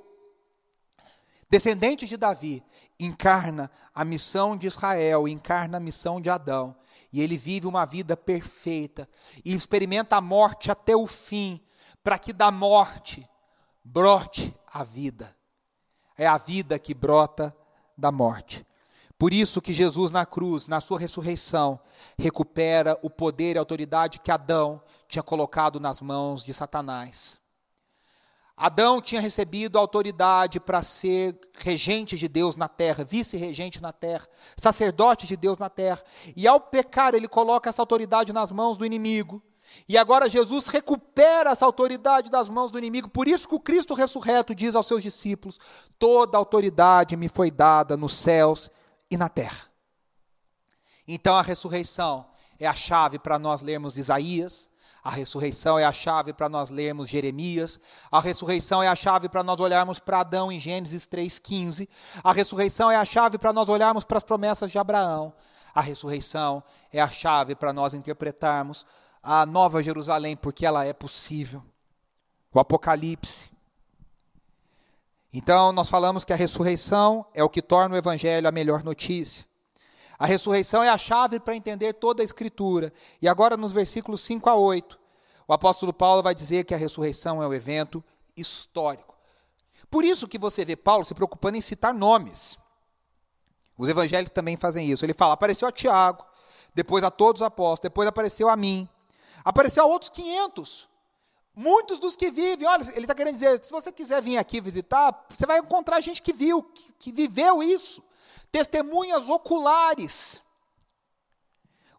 descendente 1.51 2.07
de 2.07 2.17
Davi, 2.17 2.63
encarna 2.99 3.71
a 3.93 4.05
missão 4.05 4.57
de 4.57 4.67
Israel, 4.67 5.27
encarna 5.27 5.79
a 5.79 5.81
missão 5.81 6.21
de 6.21 6.31
Adão. 6.31 6.77
E 7.13 7.21
ele 7.21 7.37
vive 7.37 7.67
uma 7.67 7.85
vida 7.85 8.17
perfeita 8.17 9.09
e 9.45 9.53
experimenta 9.53 10.17
a 10.17 10.21
morte 10.21 10.71
até 10.71 10.95
o 10.95 11.07
fim, 11.07 11.61
para 12.05 12.19
que 12.19 12.33
da 12.33 12.51
morte 12.53 13.29
brote 13.85 14.55
a 14.73 14.85
vida. 14.85 15.35
É 16.17 16.27
a 16.27 16.39
vida 16.39 16.79
que 16.79 16.95
brota 16.95 17.55
da 17.99 18.13
morte. 18.13 18.65
Por 19.19 19.35
isso 19.35 19.61
que 19.61 19.75
Jesus 19.75 20.11
na 20.13 20.25
cruz, 20.25 20.67
na 20.67 20.81
sua 20.81 20.99
ressurreição, 20.99 21.81
recupera 22.19 22.97
o 23.03 23.11
poder 23.11 23.57
e 23.57 23.59
autoridade 23.59 24.21
que 24.21 24.31
Adão 24.31 24.81
tinha 25.09 25.23
colocado 25.23 25.81
nas 25.81 26.01
mãos 26.01 26.45
de 26.45 26.55
Satanás. 26.55 27.40
Adão 28.61 29.01
tinha 29.01 29.23
recebido 29.23 29.79
autoridade 29.79 30.61
para 30.61 30.83
ser 30.83 31.35
regente 31.59 32.19
de 32.19 32.29
Deus 32.29 32.57
na 32.57 32.69
terra, 32.69 33.03
vice-regente 33.03 33.81
na 33.81 33.91
terra, 33.91 34.29
sacerdote 34.55 35.27
de 35.27 35.35
Deus 35.35 35.57
na 35.57 35.71
terra. 35.71 36.03
E 36.37 36.47
ao 36.47 36.61
pecar, 36.61 37.15
ele 37.15 37.27
coloca 37.27 37.71
essa 37.71 37.81
autoridade 37.81 38.35
nas 38.35 38.53
mãos 38.53 38.77
do 38.77 38.85
inimigo. 38.85 39.43
E 39.89 39.97
agora 39.97 40.29
Jesus 40.29 40.67
recupera 40.67 41.53
essa 41.53 41.65
autoridade 41.65 42.31
das 42.31 42.51
mãos 42.51 42.71
do 42.71 42.77
inimigo. 42.77 43.09
Por 43.09 43.27
isso 43.27 43.49
que 43.49 43.55
o 43.55 43.61
Cristo 43.61 43.95
ressurreto 43.95 44.55
diz 44.55 44.77
aos 44.77 44.87
seus 44.87 45.03
discípulos: 45.03 45.59
Toda 45.99 46.37
autoridade 46.37 47.17
me 47.17 47.31
foi 47.31 47.51
dada 47.51 47.97
nos 47.97 48.13
céus 48.13 48.71
e 49.11 49.17
na 49.17 49.31
terra. 49.31 49.71
Então 51.09 51.35
a 51.35 51.41
ressurreição 51.41 52.27
é 52.59 52.67
a 52.67 52.75
chave 52.75 53.19
para 53.19 53.39
nós 53.39 53.63
lermos 53.63 53.97
Isaías, 53.97 54.70
a 55.03 55.11
ressurreição 55.11 55.79
é 55.79 55.85
a 55.85 55.93
chave 55.93 56.33
para 56.33 56.49
nós 56.49 56.69
lermos 56.69 57.09
Jeremias. 57.09 57.81
A 58.11 58.21
ressurreição 58.21 58.83
é 58.83 58.89
a 58.89 58.95
chave 58.95 59.29
para 59.29 59.43
nós 59.43 59.59
olharmos 59.59 59.99
para 59.99 60.21
Adão 60.21 60.53
em 60.53 60.61
Gênesis 60.61 61.09
3,15. 61.09 61.89
A 62.23 62.33
ressurreição 62.33 62.91
é 62.91 62.97
a 62.97 63.05
chave 63.05 63.39
para 63.39 63.53
nós 63.53 63.69
olharmos 63.69 64.05
para 64.05 64.19
as 64.19 64.25
promessas 64.25 64.71
de 64.71 64.79
Abraão. 64.79 65.33
A 65.75 65.81
ressurreição 65.81 66.63
é 66.93 67.01
a 67.01 67.09
chave 67.09 67.55
para 67.55 67.73
nós 67.73 67.95
interpretarmos 67.95 68.85
a 69.23 69.47
Nova 69.47 69.83
Jerusalém, 69.83 70.37
porque 70.37 70.67
ela 70.67 70.85
é 70.85 70.93
possível. 70.93 71.63
O 72.53 72.61
Apocalipse. 72.61 73.51
Então, 75.33 75.73
nós 75.73 75.89
falamos 75.89 76.25
que 76.25 76.33
a 76.33 76.37
ressurreição 76.37 77.25
é 77.33 77.43
o 77.43 77.49
que 77.49 77.63
torna 77.63 77.95
o 77.95 77.99
Evangelho 77.99 78.49
a 78.49 78.53
melhor 78.53 78.83
notícia. 78.83 79.47
A 80.21 80.27
ressurreição 80.27 80.83
é 80.83 80.91
a 80.91 80.99
chave 80.99 81.41
para 81.41 81.57
entender 81.57 81.95
toda 81.95 82.23
a 82.23 82.25
Escritura. 82.25 82.93
E 83.23 83.27
agora, 83.27 83.57
nos 83.57 83.73
versículos 83.73 84.21
5 84.21 84.51
a 84.51 84.55
8, 84.55 85.01
o 85.49 85.53
apóstolo 85.55 85.95
Paulo 85.95 86.23
vai 86.23 86.35
dizer 86.35 86.65
que 86.65 86.75
a 86.75 86.77
ressurreição 86.77 87.43
é 87.43 87.49
um 87.49 87.55
evento 87.55 88.05
histórico. 88.37 89.17
Por 89.91 90.05
isso 90.05 90.29
que 90.29 90.39
você 90.39 90.63
vê 90.63 90.77
Paulo 90.77 91.07
se 91.07 91.15
preocupando 91.15 91.57
em 91.57 91.63
citar 91.63 91.95
nomes. 91.95 92.59
Os 93.79 93.89
evangélicos 93.89 94.35
também 94.35 94.59
fazem 94.59 94.91
isso. 94.91 95.07
Ele 95.07 95.15
fala: 95.15 95.33
apareceu 95.33 95.67
a 95.67 95.73
Tiago, 95.73 96.23
depois 96.75 97.03
a 97.03 97.11
todos 97.11 97.41
os 97.41 97.47
apóstolos, 97.47 97.81
depois 97.81 98.07
apareceu 98.07 98.51
a 98.51 98.57
mim, 98.57 98.87
apareceu 99.43 99.85
a 99.85 99.87
outros 99.87 100.11
500. 100.11 100.87
Muitos 101.57 101.99
dos 101.99 102.15
que 102.15 102.31
vivem, 102.31 102.69
olha, 102.69 102.83
ele 102.91 103.07
está 103.07 103.15
querendo 103.15 103.37
dizer: 103.37 103.65
se 103.65 103.71
você 103.71 103.91
quiser 103.91 104.21
vir 104.21 104.37
aqui 104.37 104.61
visitar, 104.61 105.25
você 105.31 105.47
vai 105.47 105.61
encontrar 105.61 105.99
gente 106.03 106.21
que 106.21 106.35
viu, 106.35 106.63
que, 106.63 106.93
que 106.99 107.11
viveu 107.11 107.63
isso 107.63 108.03
testemunhas 108.51 109.29
oculares. 109.29 110.43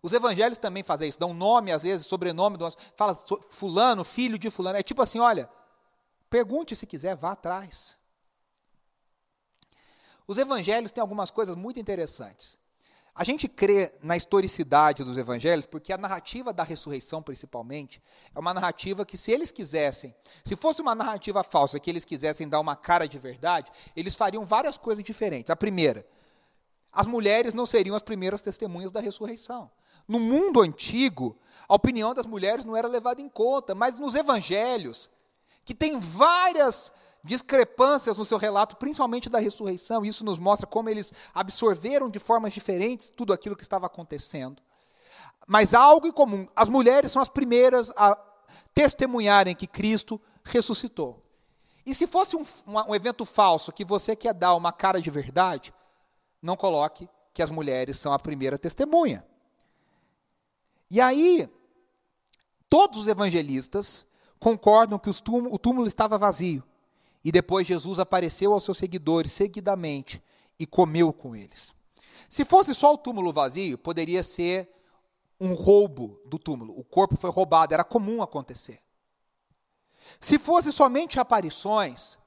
Os 0.01 0.13
evangelhos 0.13 0.57
também 0.57 0.81
fazem 0.81 1.07
isso, 1.07 1.19
dão 1.19 1.33
nome, 1.33 1.71
às 1.71 1.83
vezes, 1.83 2.07
sobrenome, 2.07 2.57
fala 2.95 3.15
fulano, 3.49 4.03
filho 4.03 4.39
de 4.39 4.49
fulano. 4.49 4.77
É 4.77 4.83
tipo 4.83 5.01
assim, 5.01 5.19
olha, 5.19 5.49
pergunte 6.29 6.75
se 6.75 6.87
quiser, 6.87 7.15
vá 7.15 7.33
atrás. 7.33 7.97
Os 10.25 10.37
evangelhos 10.37 10.91
têm 10.91 11.01
algumas 11.01 11.29
coisas 11.29 11.55
muito 11.55 11.79
interessantes. 11.79 12.57
A 13.13 13.25
gente 13.25 13.47
crê 13.47 13.91
na 14.01 14.15
historicidade 14.15 15.03
dos 15.03 15.17
evangelhos 15.17 15.65
porque 15.65 15.91
a 15.91 15.97
narrativa 15.97 16.53
da 16.53 16.63
ressurreição, 16.63 17.21
principalmente, 17.21 18.01
é 18.33 18.39
uma 18.39 18.53
narrativa 18.53 19.05
que, 19.05 19.17
se 19.17 19.31
eles 19.31 19.51
quisessem, 19.51 20.15
se 20.45 20.55
fosse 20.55 20.81
uma 20.81 20.95
narrativa 20.95 21.43
falsa, 21.43 21.79
que 21.79 21.89
eles 21.89 22.05
quisessem 22.05 22.47
dar 22.47 22.61
uma 22.61 22.75
cara 22.75 23.07
de 23.07 23.19
verdade, 23.19 23.69
eles 23.95 24.15
fariam 24.15 24.45
várias 24.45 24.77
coisas 24.77 25.03
diferentes. 25.03 25.49
A 25.49 25.55
primeira, 25.55 26.07
as 26.91 27.08
mulheres 27.08 27.54
não 27.54 27.65
seriam 27.65 27.95
as 27.95 28.01
primeiras 28.01 28.41
testemunhas 28.41 28.91
da 28.91 28.99
ressurreição. 28.99 29.71
No 30.08 30.19
mundo 30.19 30.62
antigo, 30.62 31.38
a 31.67 31.75
opinião 31.75 32.13
das 32.13 32.25
mulheres 32.25 32.65
não 32.65 32.75
era 32.75 32.88
levada 32.88 33.21
em 33.21 33.30
conta, 33.30 33.73
mas 33.73 33.97
nos 33.97 34.15
evangelhos, 34.15 35.10
que 35.63 35.73
tem 35.73 35.97
várias 35.99 36.91
discrepâncias 37.23 38.17
no 38.17 38.25
seu 38.25 38.38
relato, 38.38 38.75
principalmente 38.77 39.30
da 39.30 39.39
ressurreição, 39.39 40.04
isso 40.04 40.23
nos 40.23 40.39
mostra 40.39 40.67
como 40.67 40.89
eles 40.89 41.13
absorveram 41.34 42.10
de 42.10 42.19
formas 42.19 42.51
diferentes 42.51 43.10
tudo 43.10 43.32
aquilo 43.32 43.56
que 43.56 43.62
estava 43.62 43.86
acontecendo. 43.86 44.62
Mas 45.47 45.73
há 45.73 45.80
algo 45.80 46.08
em 46.08 46.12
comum: 46.12 46.47
as 46.56 46.69
mulheres 46.69 47.12
são 47.12 47.21
as 47.21 47.30
primeiras 47.30 47.91
a 47.95 48.17
testemunharem 48.73 49.56
que 49.56 49.67
Cristo 49.67 50.19
ressuscitou. 50.43 51.23
E 51.86 51.95
se 51.95 52.06
fosse 52.06 52.36
um, 52.36 52.43
um, 52.67 52.95
evento 52.95 53.25
falso 53.25 53.71
que 53.71 53.84
você 53.84 54.15
quer 54.15 54.34
dar 54.34 54.56
uma 54.56 54.71
cara 54.71 55.01
de 55.01 55.10
verdade, 55.10 55.73
não 56.41 56.56
coloque 56.56 57.08
que 57.34 57.41
as 57.41 57.51
mulheres 57.51 57.97
são 57.97 58.13
a 58.13 58.19
primeira 58.19 58.58
testemunha. 58.58 59.25
E 60.89 60.99
aí, 60.99 61.49
todos 62.69 62.99
os 62.99 63.08
evangelistas 63.08 64.06
concordam 64.39 64.99
que 64.99 65.10
túmulo, 65.21 65.54
o 65.54 65.58
túmulo 65.58 65.88
estava 65.88 66.17
vazio. 66.17 66.63
E 67.23 67.32
depois 67.32 67.67
Jesus 67.67 67.99
apareceu 67.99 68.51
aos 68.51 68.63
seus 68.63 68.77
seguidores 68.77 69.32
seguidamente 69.32 70.21
e 70.60 70.65
comeu 70.65 71.13
com 71.13 71.36
eles. 71.36 71.73
Se 72.27 72.43
fosse 72.43 72.73
só 72.73 72.93
o 72.93 72.97
túmulo 72.97 73.32
vazio, 73.32 73.77
poderia 73.77 74.23
ser 74.23 74.69
um 75.39 75.54
roubo 75.54 76.19
do 76.25 76.39
túmulo. 76.39 76.77
O 76.77 76.84
corpo 76.84 77.15
foi 77.15 77.30
roubado, 77.30 77.73
era 77.73 77.84
comum 77.84 78.21
acontecer. 78.21 78.80
Se 80.19 80.39
fosse 80.39 80.71
somente 80.71 81.19
aparições, 81.19 82.17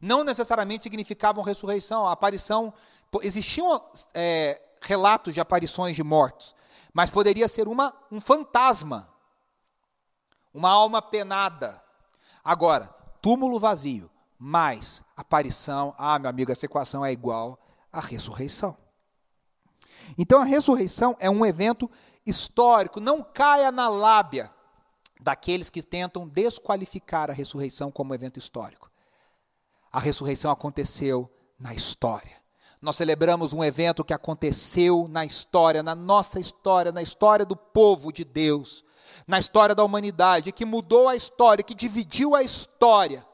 não 0.00 0.24
necessariamente 0.24 0.82
significavam 0.82 1.42
ressurreição. 1.42 2.06
A 2.06 2.12
aparição, 2.12 2.72
existiam 3.22 3.80
é, 4.12 4.60
relatos 4.80 5.34
de 5.34 5.40
aparições 5.40 5.96
de 5.96 6.02
mortos, 6.02 6.54
mas 6.92 7.10
poderia 7.10 7.48
ser 7.48 7.68
uma, 7.68 7.94
um 8.10 8.20
fantasma, 8.20 9.12
uma 10.52 10.70
alma 10.70 11.02
penada. 11.02 11.82
Agora, 12.42 12.86
túmulo 13.20 13.58
vazio, 13.58 14.10
mais 14.38 15.02
aparição, 15.16 15.94
ah, 15.96 16.18
meu 16.18 16.30
amigo, 16.30 16.52
essa 16.52 16.66
equação 16.66 17.04
é 17.04 17.12
igual 17.12 17.58
à 17.92 18.00
ressurreição. 18.00 18.76
Então, 20.18 20.40
a 20.40 20.44
ressurreição 20.44 21.16
é 21.18 21.30
um 21.30 21.44
evento 21.44 21.90
histórico, 22.26 23.00
não 23.00 23.22
caia 23.22 23.72
na 23.72 23.88
lábia 23.88 24.52
daqueles 25.20 25.70
que 25.70 25.82
tentam 25.82 26.28
desqualificar 26.28 27.30
a 27.30 27.32
ressurreição 27.32 27.90
como 27.90 28.14
evento 28.14 28.38
histórico. 28.38 28.90
A 29.90 29.98
ressurreição 29.98 30.50
aconteceu 30.50 31.30
na 31.58 31.72
história. 31.72 32.43
Nós 32.84 32.96
celebramos 32.96 33.54
um 33.54 33.64
evento 33.64 34.04
que 34.04 34.12
aconteceu 34.12 35.08
na 35.08 35.24
história, 35.24 35.82
na 35.82 35.94
nossa 35.94 36.38
história, 36.38 36.92
na 36.92 37.00
história 37.00 37.46
do 37.46 37.56
povo 37.56 38.12
de 38.12 38.26
Deus, 38.26 38.84
na 39.26 39.38
história 39.38 39.74
da 39.74 39.82
humanidade, 39.82 40.52
que 40.52 40.66
mudou 40.66 41.08
a 41.08 41.16
história, 41.16 41.64
que 41.64 41.74
dividiu 41.74 42.34
a 42.34 42.42
história 42.42 43.26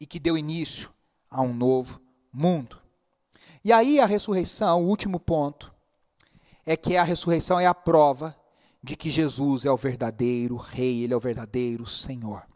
e 0.00 0.06
que 0.06 0.18
deu 0.18 0.38
início 0.38 0.90
a 1.30 1.42
um 1.42 1.52
novo 1.52 2.00
mundo. 2.32 2.80
E 3.62 3.70
aí 3.70 4.00
a 4.00 4.06
ressurreição, 4.06 4.82
o 4.82 4.88
último 4.88 5.20
ponto, 5.20 5.70
é 6.64 6.78
que 6.78 6.96
a 6.96 7.02
ressurreição 7.02 7.60
é 7.60 7.66
a 7.66 7.74
prova 7.74 8.34
de 8.82 8.96
que 8.96 9.10
Jesus 9.10 9.66
é 9.66 9.70
o 9.70 9.76
verdadeiro 9.76 10.56
Rei, 10.56 11.04
Ele 11.04 11.12
é 11.12 11.16
o 11.16 11.20
verdadeiro 11.20 11.84
Senhor. 11.84 12.46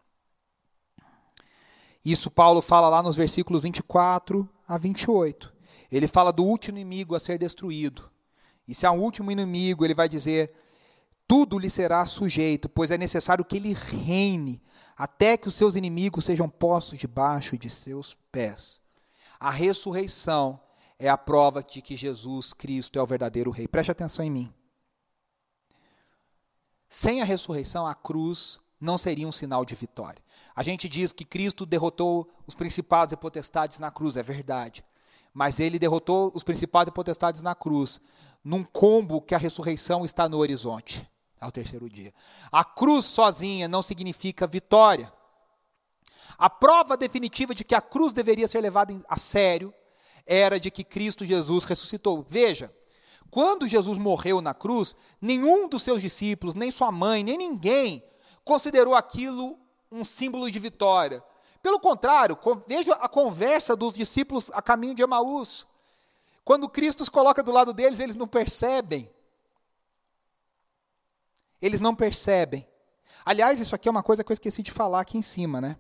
Isso 2.03 2.31
Paulo 2.31 2.63
fala 2.63 2.89
lá 2.89 3.03
nos 3.03 3.15
versículos 3.15 3.63
24 3.65 4.49
a 4.69 4.77
28. 4.77 5.53
Ele 5.91 6.07
fala 6.07 6.33
do 6.33 6.45
último 6.45 6.77
inimigo 6.77 7.17
a 7.17 7.21
ser 7.21 7.39
destruído. 7.39 8.11
E 8.67 8.75
se 8.75 8.85
há 8.85 8.93
um 8.93 9.01
último 9.01 9.33
inimigo, 9.33 9.85
ele 9.85 9.95
vai 9.95 10.09
dizer: 10.09 10.53
tudo 11.27 11.59
lhe 11.59 11.71
será 11.71 12.05
sujeito, 12.05 12.69
pois 12.69 12.91
é 12.91 12.99
necessário 12.99 13.45
que 13.45 13.57
ele 13.57 13.73
reine, 13.73 14.63
até 14.97 15.37
que 15.37 15.49
os 15.49 15.55
seus 15.55 15.75
inimigos 15.75 16.27
sejam 16.27 16.49
postos 16.49 16.99
debaixo 16.99 17.57
de 17.57 17.71
seus 17.71 18.17
pés. 18.31 18.81
A 19.41 19.51
ressurreição 19.51 20.61
é 20.99 21.09
a 21.09 21.17
prova 21.17 21.63
de 21.63 21.81
que 21.81 21.97
Jesus 21.97 22.53
Cristo 22.53 22.99
é 22.99 23.03
o 23.03 23.07
verdadeiro 23.07 23.51
Rei. 23.51 23.67
Preste 23.67 23.91
atenção 23.91 24.25
em 24.25 24.31
mim. 24.31 24.55
Sem 26.89 27.23
a 27.23 27.25
ressurreição, 27.25 27.87
a 27.87 27.95
cruz 27.95 28.61
não 28.81 28.97
seria 28.97 29.27
um 29.27 29.33
sinal 29.33 29.65
de 29.65 29.75
vitória. 29.75 30.23
A 30.55 30.63
gente 30.63 30.89
diz 30.89 31.13
que 31.13 31.25
Cristo 31.25 31.67
derrotou 31.67 32.29
os 32.47 32.55
principados 32.55 33.13
e 33.13 33.17
potestades 33.17 33.79
na 33.79 33.91
cruz, 33.91 34.17
é 34.17 34.23
verdade. 34.23 34.85
Mas 35.33 35.61
ele 35.61 35.79
derrotou 35.79 36.33
os 36.35 36.43
principados 36.43 36.91
e 36.91 36.95
potestades 36.95 37.43
na 37.43 37.55
cruz, 37.55 38.01
num 38.43 38.65
combo 38.65 39.21
que 39.21 39.35
a 39.35 39.39
ressurreição 39.39 40.05
está 40.05 40.29
no 40.29 40.39
horizonte, 40.39 41.09
ao 41.41 41.53
terceiro 41.53 41.89
dia. 41.89 42.13
A 42.51 42.65
cruz 42.65 43.05
sozinha 43.07 43.69
não 43.69 43.83
significa 43.83 44.47
vitória. 44.47 45.13
A 46.37 46.49
prova 46.49 46.97
definitiva 46.97 47.55
de 47.55 47.65
que 47.65 47.75
a 47.75 47.81
cruz 47.81 48.13
deveria 48.13 48.47
ser 48.47 48.61
levada 48.61 48.95
a 49.09 49.17
sério 49.17 49.75
era 50.25 50.61
de 50.61 50.71
que 50.71 50.85
Cristo 50.85 51.27
Jesus 51.27 51.65
ressuscitou. 51.65 52.25
Veja, 52.29 52.73
quando 53.31 53.69
Jesus 53.69 53.99
morreu 53.99 54.41
na 54.41 54.55
cruz, 54.55 54.95
nenhum 55.21 55.69
dos 55.69 55.83
seus 55.83 56.01
discípulos, 56.01 56.55
nem 56.55 56.71
sua 56.71 56.93
mãe, 56.93 57.25
nem 57.25 57.37
ninguém 57.37 58.05
considerou 58.49 58.95
aquilo 58.95 59.61
um 59.93 60.07
símbolo 60.07 60.51
de 60.51 60.59
vitória. 60.59 61.23
Pelo 61.63 61.79
contrário, 61.79 62.39
veja 62.67 62.95
a 62.95 63.07
conversa 63.07 63.77
dos 63.77 63.93
discípulos 63.93 64.51
a 64.55 64.63
caminho 64.63 64.95
de 64.95 65.03
Emaús. 65.03 65.67
Quando 66.45 66.69
Cristo 66.69 67.03
os 67.03 67.11
coloca 67.11 67.43
do 67.43 67.53
lado 67.53 67.75
deles, 67.75 68.01
eles 68.01 68.17
não 68.17 68.27
percebem. 68.27 69.13
Eles 71.61 71.79
não 71.79 71.95
percebem. 71.95 72.67
Aliás, 73.23 73.61
isso 73.61 73.75
aqui 73.75 73.87
é 73.87 73.91
uma 73.91 74.03
coisa 74.03 74.25
que 74.25 74.33
eu 74.33 74.35
esqueci 74.35 74.63
de 74.63 74.73
falar 74.73 75.01
aqui 75.01 75.19
em 75.19 75.23
cima, 75.23 75.61
né? 75.61 75.77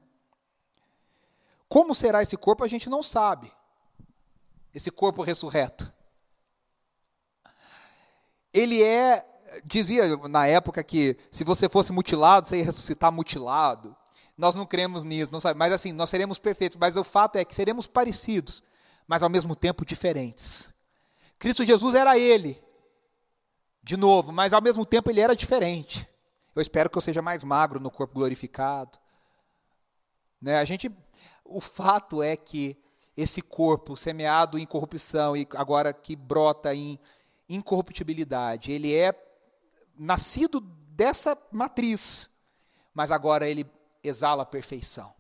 Como 1.71 1.95
será 1.95 2.23
esse 2.23 2.37
corpo, 2.37 2.65
a 2.65 2.69
gente 2.69 2.91
não 2.91 3.03
sabe. 3.03 3.51
Esse 4.75 4.91
corpo 4.91 5.23
ressurreto. 5.23 5.91
Ele 8.53 8.83
é, 8.83 9.27
dizia 9.65 10.17
na 10.29 10.47
época 10.47 10.83
que 10.83 11.17
se 11.31 11.45
você 11.45 11.69
fosse 11.69 11.93
mutilado, 11.93 12.49
você 12.49 12.59
ia 12.59 12.65
ressuscitar 12.65 13.13
mutilado. 13.13 13.97
Nós 14.37 14.55
não 14.55 14.65
cremos 14.65 15.05
nisso, 15.05 15.33
não 15.33 15.41
sabe, 15.41 15.59
mas 15.59 15.73
assim, 15.73 15.93
nós 15.93 16.11
seremos 16.11 16.39
perfeitos, 16.39 16.79
mas 16.79 16.97
o 16.97 17.03
fato 17.03 17.37
é 17.37 17.45
que 17.45 17.55
seremos 17.55 17.87
parecidos, 17.87 18.63
mas 19.07 19.23
ao 19.23 19.29
mesmo 19.29 19.57
tempo 19.57 19.85
diferentes. 19.85 20.73
Cristo 21.39 21.65
Jesus 21.65 21.95
era 21.95 22.19
ele, 22.19 22.63
de 23.83 23.97
novo, 23.97 24.33
mas 24.33 24.53
ao 24.53 24.63
mesmo 24.63 24.87
tempo 24.87 25.11
ele 25.11 25.21
era 25.21 25.35
diferente. 25.35 26.09
Eu 26.55 26.63
espero 26.63 26.89
que 26.91 26.97
eu 26.97 27.03
seja 27.03 27.23
mais 27.23 27.43
magro 27.43 27.81
no 27.81 27.91
corpo 27.91 28.15
glorificado. 28.15 28.99
Né? 30.41 30.59
A 30.59 30.65
gente, 30.65 30.91
o 31.45 31.61
fato 31.61 32.23
é 32.23 32.37
que 32.37 32.77
esse 33.17 33.43
corpo 33.43 33.97
semeado 33.97 34.59
em 34.59 34.67
corrupção 34.67 35.37
e 35.37 35.47
agora 35.57 35.93
que 35.93 36.15
brota 36.15 36.73
em 36.73 36.99
incorruptibilidade, 37.49 38.71
ele 38.71 38.95
é 38.95 39.13
nascido 39.99 40.61
dessa 40.61 41.37
matriz, 41.51 42.31
mas 42.95 43.11
agora 43.11 43.49
ele 43.49 43.67
exala 44.03 44.43
a 44.43 44.47
perfeição. 44.47 45.13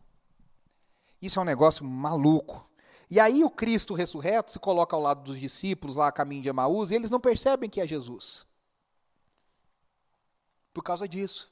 Isso 1.20 1.38
é 1.38 1.42
um 1.42 1.46
negócio 1.46 1.84
maluco. 1.84 2.68
E 3.10 3.18
aí 3.18 3.42
o 3.42 3.50
Cristo 3.50 3.94
ressurreto 3.94 4.50
se 4.50 4.58
coloca 4.58 4.94
ao 4.94 5.02
lado 5.02 5.22
dos 5.22 5.38
discípulos 5.38 5.96
lá 5.96 6.08
a 6.08 6.12
caminho 6.12 6.42
de 6.42 6.48
Emaús 6.48 6.90
e 6.90 6.94
eles 6.94 7.10
não 7.10 7.20
percebem 7.20 7.68
que 7.68 7.80
é 7.80 7.86
Jesus. 7.86 8.46
Por 10.72 10.82
causa 10.82 11.08
disso. 11.08 11.50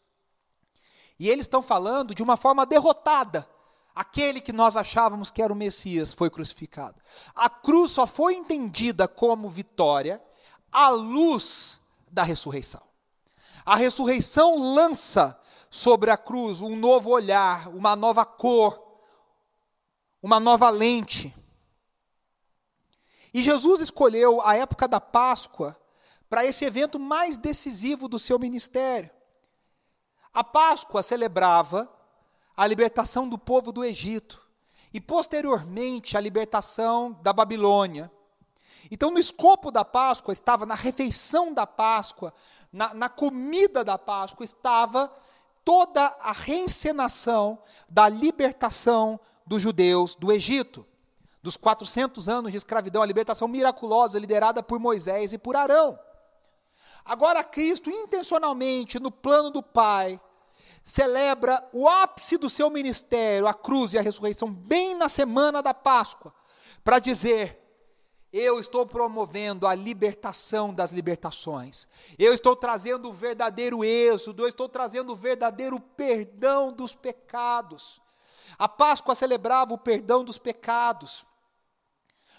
E 1.19 1.29
eles 1.29 1.47
estão 1.47 1.63
falando 1.63 2.15
de 2.15 2.23
uma 2.23 2.37
forma 2.37 2.67
derrotada. 2.67 3.49
Aquele 3.95 4.43
que 4.43 4.53
nós 4.53 4.77
achávamos 4.77 5.31
que 5.31 5.41
era 5.41 5.53
o 5.53 5.57
Messias 5.57 6.13
foi 6.13 6.29
crucificado. 6.29 7.01
A 7.35 7.49
cruz 7.49 7.93
só 7.93 8.07
foi 8.07 8.35
entendida 8.35 9.09
como 9.09 9.49
vitória 9.49 10.23
à 10.71 10.91
luz 10.91 11.81
da 12.11 12.23
ressurreição. 12.23 12.86
A 13.67 13.75
ressurreição 13.75 14.75
lança 14.75 15.37
sobre 15.69 16.09
a 16.09 16.17
cruz 16.17 16.61
um 16.61 16.77
novo 16.77 17.11
olhar, 17.11 17.69
uma 17.69 17.97
nova 17.97 18.25
cor, 18.25 18.81
uma 20.23 20.39
nova 20.39 20.71
lente. 20.71 21.35
E 23.35 23.43
Jesus 23.43 23.81
escolheu 23.81 24.41
a 24.47 24.55
época 24.55 24.87
da 24.87 25.01
Páscoa 25.01 25.77
para 26.31 26.45
esse 26.45 26.65
evento 26.65 26.99
mais 27.01 27.37
decisivo 27.37 28.09
do 28.09 28.21
seu 28.21 28.39
ministério. 28.39 29.11
A 30.33 30.45
Páscoa 30.45 31.03
celebrava 31.03 31.93
a 32.57 32.67
libertação 32.67 33.29
do 33.29 33.37
povo 33.37 33.73
do 33.73 33.85
Egito 33.85 34.41
e, 34.93 35.01
posteriormente, 35.01 36.17
a 36.17 36.21
libertação 36.21 37.13
da 37.21 37.33
Babilônia. 37.33 38.11
Então, 38.91 39.11
no 39.11 39.19
escopo 39.19 39.71
da 39.71 39.85
Páscoa, 39.85 40.33
estava 40.33 40.65
na 40.65 40.75
refeição 40.75 41.53
da 41.53 41.67
Páscoa, 41.67 42.33
na, 42.77 42.93
na 42.93 43.09
comida 43.09 43.83
da 43.83 43.97
Páscoa, 43.97 44.45
estava 44.45 45.11
toda 45.65 46.05
a 46.21 46.31
reencenação 46.31 47.59
da 47.89 48.07
libertação 48.07 49.19
dos 49.47 49.63
judeus 49.63 50.15
do 50.15 50.31
Egito, 50.31 50.87
dos 51.43 51.57
400 51.57 52.29
anos 52.29 52.53
de 52.53 52.59
escravidão, 52.59 53.03
a 53.03 53.07
libertação 53.07 53.49
miraculosa 53.49 54.19
liderada 54.19 54.63
por 54.63 54.79
Moisés 54.79 55.33
e 55.33 55.39
por 55.39 55.57
Arão. 55.57 55.99
Agora, 57.03 57.43
Cristo, 57.43 57.89
intencionalmente, 57.89 59.01
no 59.01 59.11
plano 59.11 59.49
do 59.49 59.63
Pai, 59.63 60.21
celebra 60.85 61.67
o 61.73 61.89
ápice 61.89 62.37
do 62.37 62.51
seu 62.51 62.69
ministério, 62.69 63.47
a 63.47 63.55
cruz 63.55 63.95
e 63.95 63.99
a 63.99 64.03
ressurreição, 64.03 64.53
bem 64.53 64.95
na 64.95 65.09
semana 65.09 65.63
da 65.63 65.73
Páscoa, 65.73 66.35
para 66.85 66.99
dizer: 66.99 67.59
eu 68.37 68.61
estou 68.61 68.85
promovendo 68.85 69.67
a 69.67 69.75
libertação 69.75 70.75
das 70.75 70.93
libertações. 70.93 71.89
Eu 72.19 72.35
estou 72.35 72.55
trazendo 72.55 73.09
o 73.09 73.13
verdadeiro 73.13 73.83
êxodo, 73.83 74.43
eu 74.43 74.49
estou 74.49 74.69
trazendo 74.69 75.13
o 75.13 75.17
verdadeiro 75.17 75.81
perdão 75.81 76.71
dos 76.71 76.95
pecados. 76.95 77.99
A 78.59 78.69
Páscoa 78.69 79.15
celebrava 79.15 79.73
o 79.73 79.79
perdão 79.79 80.23
dos 80.23 80.37
pecados. 80.37 81.25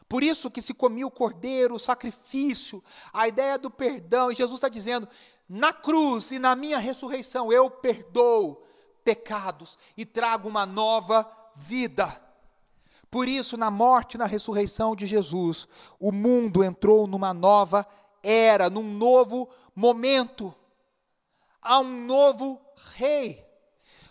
Por 0.07 0.21
isso 0.21 0.51
que 0.51 0.61
se 0.61 0.73
comia 0.73 1.07
o 1.07 1.11
cordeiro, 1.11 1.73
o 1.73 1.79
sacrifício, 1.79 2.83
a 3.11 3.27
ideia 3.27 3.57
do 3.57 3.71
perdão. 3.71 4.31
E 4.31 4.35
Jesus 4.35 4.59
está 4.59 4.69
dizendo: 4.69 5.09
na 5.49 5.73
cruz 5.73 6.29
e 6.29 6.37
na 6.37 6.55
minha 6.55 6.77
ressurreição 6.77 7.51
eu 7.51 7.71
perdoo 7.71 8.63
pecados 9.03 9.79
e 9.97 10.05
trago 10.05 10.47
uma 10.47 10.65
nova 10.65 11.27
vida. 11.55 12.26
Por 13.09 13.27
isso, 13.27 13.57
na 13.57 13.71
morte 13.71 14.15
e 14.15 14.17
na 14.17 14.25
ressurreição 14.25 14.95
de 14.95 15.05
Jesus, 15.05 15.67
o 15.99 16.11
mundo 16.11 16.63
entrou 16.63 17.07
numa 17.07 17.33
nova 17.33 17.87
era, 18.21 18.69
num 18.69 18.83
novo 18.83 19.49
momento. 19.75 20.53
Há 21.61 21.79
um 21.79 22.05
novo 22.05 22.61
rei. 22.95 23.45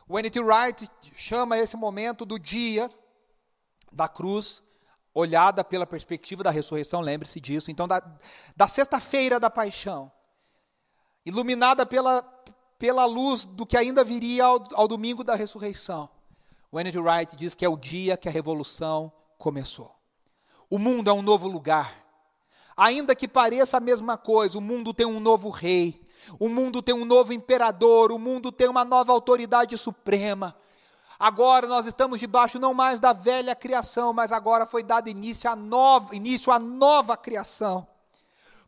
O 0.09 0.19
N.T. 0.19 0.41
Wright 0.41 0.91
chama 1.15 1.59
esse 1.59 1.77
momento 1.77 2.25
do 2.25 2.39
dia 2.39 2.91
da 3.93 4.09
cruz, 4.09 4.63
olhada 5.13 5.65
pela 5.65 5.87
perspectiva 5.87 6.43
da 6.43 6.51
ressurreição, 6.51 7.01
lembre-se 7.01 7.41
disso. 7.41 7.71
Então, 7.71 7.89
da, 7.89 8.01
da 8.55 8.69
sexta-feira 8.69 9.41
da 9.41 9.51
paixão, 9.51 10.13
iluminada 11.25 11.85
pela, 11.85 12.23
pela 12.79 13.05
luz 13.05 13.47
do 13.47 13.67
que 13.67 13.77
ainda 13.77 14.05
viria 14.05 14.45
ao, 14.45 14.65
ao 14.75 14.87
domingo 14.87 15.25
da 15.25 15.35
ressurreição. 15.35 16.09
O. 16.71 16.79
Wright 16.79 17.37
diz 17.37 17.55
que 17.55 17.65
é 17.65 17.69
o 17.69 17.77
dia 17.77 18.17
que 18.17 18.29
a 18.29 18.33
revolução 18.33 19.13
começou. 19.39 19.95
O 20.69 20.79
mundo 20.79 21.09
é 21.09 21.13
um 21.13 21.23
novo 21.23 21.49
lugar. 21.49 21.95
Ainda 22.77 23.15
que 23.15 23.27
pareça 23.27 23.79
a 23.79 23.81
mesma 23.81 24.19
coisa, 24.19 24.59
o 24.59 24.61
mundo 24.61 24.93
tem 24.93 25.07
um 25.07 25.21
novo 25.21 25.49
rei, 25.49 25.99
o 26.39 26.49
mundo 26.49 26.83
tem 26.83 26.95
um 26.95 27.05
novo 27.05 27.33
imperador, 27.33 28.13
o 28.13 28.19
mundo 28.19 28.53
tem 28.53 28.69
uma 28.69 28.85
nova 28.85 29.13
autoridade 29.13 29.77
suprema. 29.79 30.55
Agora 31.19 31.67
nós 31.67 31.87
estamos 31.87 32.21
debaixo 32.21 32.59
não 32.59 32.75
mais 32.75 33.01
da 33.01 33.15
velha 33.15 33.55
criação, 33.55 34.13
mas 34.13 34.33
agora 34.33 34.67
foi 34.67 34.83
dado 34.83 35.09
início 35.09 35.49
à 35.49 35.57
nova, 35.57 36.15
início 36.15 36.53
à 36.53 36.59
nova 36.59 37.17
criação. 37.17 37.87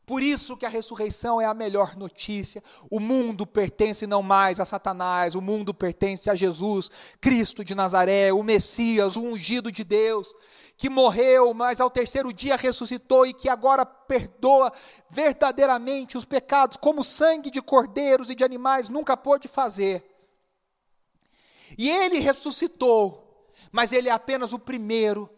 Por 0.09 0.23
isso 0.23 0.57
que 0.57 0.65
a 0.65 0.71
ressurreição 0.71 1.39
é 1.39 1.45
a 1.45 1.53
melhor 1.53 1.95
notícia. 1.95 2.65
O 2.91 2.99
mundo 2.99 3.47
pertence 3.47 4.07
não 4.07 4.23
mais 4.23 4.59
a 4.59 4.65
Satanás, 4.65 5.35
o 5.35 5.43
mundo 5.43 5.75
pertence 5.75 6.31
a 6.31 6.35
Jesus, 6.35 6.91
Cristo 7.21 7.63
de 7.63 7.75
Nazaré, 7.75 8.33
o 8.33 8.43
Messias, 8.43 9.17
o 9.17 9.21
ungido 9.21 9.71
de 9.71 9.85
Deus, 9.85 10.35
que 10.79 10.89
morreu, 10.89 11.53
mas 11.53 11.79
ao 11.79 11.91
terceiro 11.91 12.33
dia 12.33 12.57
ressuscitou 12.57 13.27
e 13.27 13.35
que 13.35 13.51
agora 13.51 13.85
perdoa 13.85 14.73
verdadeiramente 15.11 16.17
os 16.17 16.25
pecados, 16.25 16.79
como 16.79 17.05
sangue 17.05 17.51
de 17.51 17.61
cordeiros 17.61 18.31
e 18.31 18.35
de 18.35 18.43
animais 18.43 18.89
nunca 18.89 19.15
pôde 19.15 19.47
fazer. 19.47 20.03
E 21.77 21.91
ele 21.91 22.19
ressuscitou, 22.19 23.47
mas 23.71 23.93
ele 23.93 24.09
é 24.09 24.13
apenas 24.13 24.55
o 24.55 24.59
primeiro 24.59 25.29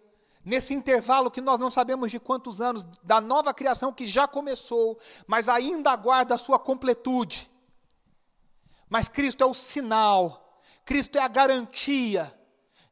nesse 0.51 0.75
intervalo 0.75 1.31
que 1.31 1.41
nós 1.41 1.61
não 1.61 1.71
sabemos 1.71 2.11
de 2.11 2.19
quantos 2.19 2.61
anos, 2.61 2.85
da 3.05 3.21
nova 3.21 3.55
criação 3.55 3.93
que 3.93 4.05
já 4.05 4.27
começou, 4.27 4.99
mas 5.25 5.49
ainda 5.49 5.93
aguarda 5.93 6.35
a 6.35 6.39
sua 6.39 6.59
completude. 6.59 7.49
Mas 8.89 9.07
Cristo 9.07 9.45
é 9.45 9.47
o 9.47 9.55
sinal, 9.55 10.61
Cristo 10.85 11.17
é 11.17 11.23
a 11.23 11.29
garantia 11.29 12.37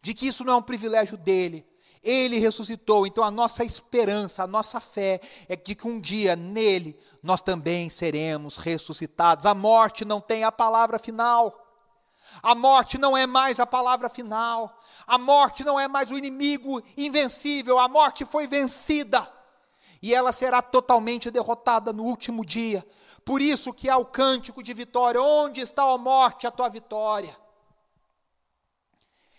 de 0.00 0.14
que 0.14 0.28
isso 0.28 0.44
não 0.44 0.52
é 0.52 0.56
um 0.56 0.62
privilégio 0.62 1.16
dele. 1.16 1.66
Ele 2.00 2.38
ressuscitou, 2.38 3.04
então 3.04 3.24
a 3.24 3.30
nossa 3.30 3.64
esperança, 3.64 4.44
a 4.44 4.46
nossa 4.46 4.78
fé 4.78 5.20
é 5.48 5.56
de 5.56 5.74
que 5.74 5.88
um 5.88 6.00
dia 6.00 6.36
nele 6.36 6.96
nós 7.20 7.42
também 7.42 7.90
seremos 7.90 8.56
ressuscitados. 8.56 9.46
A 9.46 9.52
morte 9.52 10.04
não 10.04 10.20
tem 10.20 10.44
a 10.44 10.52
palavra 10.52 10.96
final. 10.96 11.66
A 12.40 12.54
morte 12.54 12.98
não 12.98 13.16
é 13.16 13.26
mais 13.26 13.58
a 13.58 13.66
palavra 13.66 14.08
final. 14.08 14.77
A 15.08 15.16
morte 15.16 15.64
não 15.64 15.80
é 15.80 15.88
mais 15.88 16.10
o 16.10 16.18
inimigo 16.18 16.82
invencível. 16.96 17.78
A 17.78 17.88
morte 17.88 18.26
foi 18.26 18.46
vencida. 18.46 19.26
E 20.02 20.14
ela 20.14 20.30
será 20.32 20.60
totalmente 20.60 21.30
derrotada 21.30 21.92
no 21.94 22.04
último 22.04 22.44
dia. 22.44 22.86
Por 23.24 23.40
isso 23.40 23.72
que 23.72 23.88
há 23.88 23.96
o 23.96 24.04
cântico 24.04 24.62
de 24.62 24.74
vitória. 24.74 25.20
Onde 25.20 25.62
está 25.62 25.82
a 25.82 25.96
morte, 25.96 26.46
a 26.46 26.50
tua 26.50 26.68
vitória? 26.68 27.34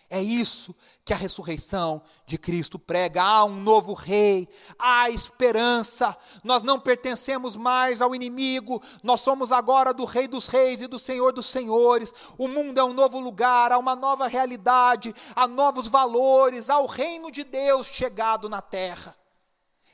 É 0.09 0.19
isso 0.19 0.75
que 1.09 1.13
a 1.13 1.17
ressurreição 1.17 2.03
de 2.27 2.37
Cristo 2.37 2.77
prega. 2.77 3.23
Há 3.23 3.43
um 3.43 3.59
novo 3.59 3.95
rei, 3.95 4.47
há 4.77 5.09
esperança. 5.09 6.15
Nós 6.43 6.61
não 6.61 6.79
pertencemos 6.79 7.55
mais 7.55 7.99
ao 7.99 8.13
inimigo, 8.13 8.79
nós 9.01 9.21
somos 9.21 9.51
agora 9.51 9.91
do 9.91 10.05
Rei 10.05 10.27
dos 10.27 10.45
Reis 10.45 10.83
e 10.83 10.87
do 10.87 10.99
Senhor 10.99 11.33
dos 11.33 11.47
Senhores. 11.47 12.13
O 12.37 12.47
mundo 12.47 12.79
é 12.79 12.83
um 12.83 12.93
novo 12.93 13.19
lugar, 13.19 13.71
há 13.71 13.79
uma 13.79 13.95
nova 13.95 14.27
realidade, 14.27 15.11
há 15.35 15.47
novos 15.47 15.87
valores, 15.87 16.69
há 16.69 16.77
o 16.77 16.85
reino 16.85 17.31
de 17.31 17.43
Deus 17.43 17.87
chegado 17.87 18.47
na 18.47 18.61
terra. 18.61 19.17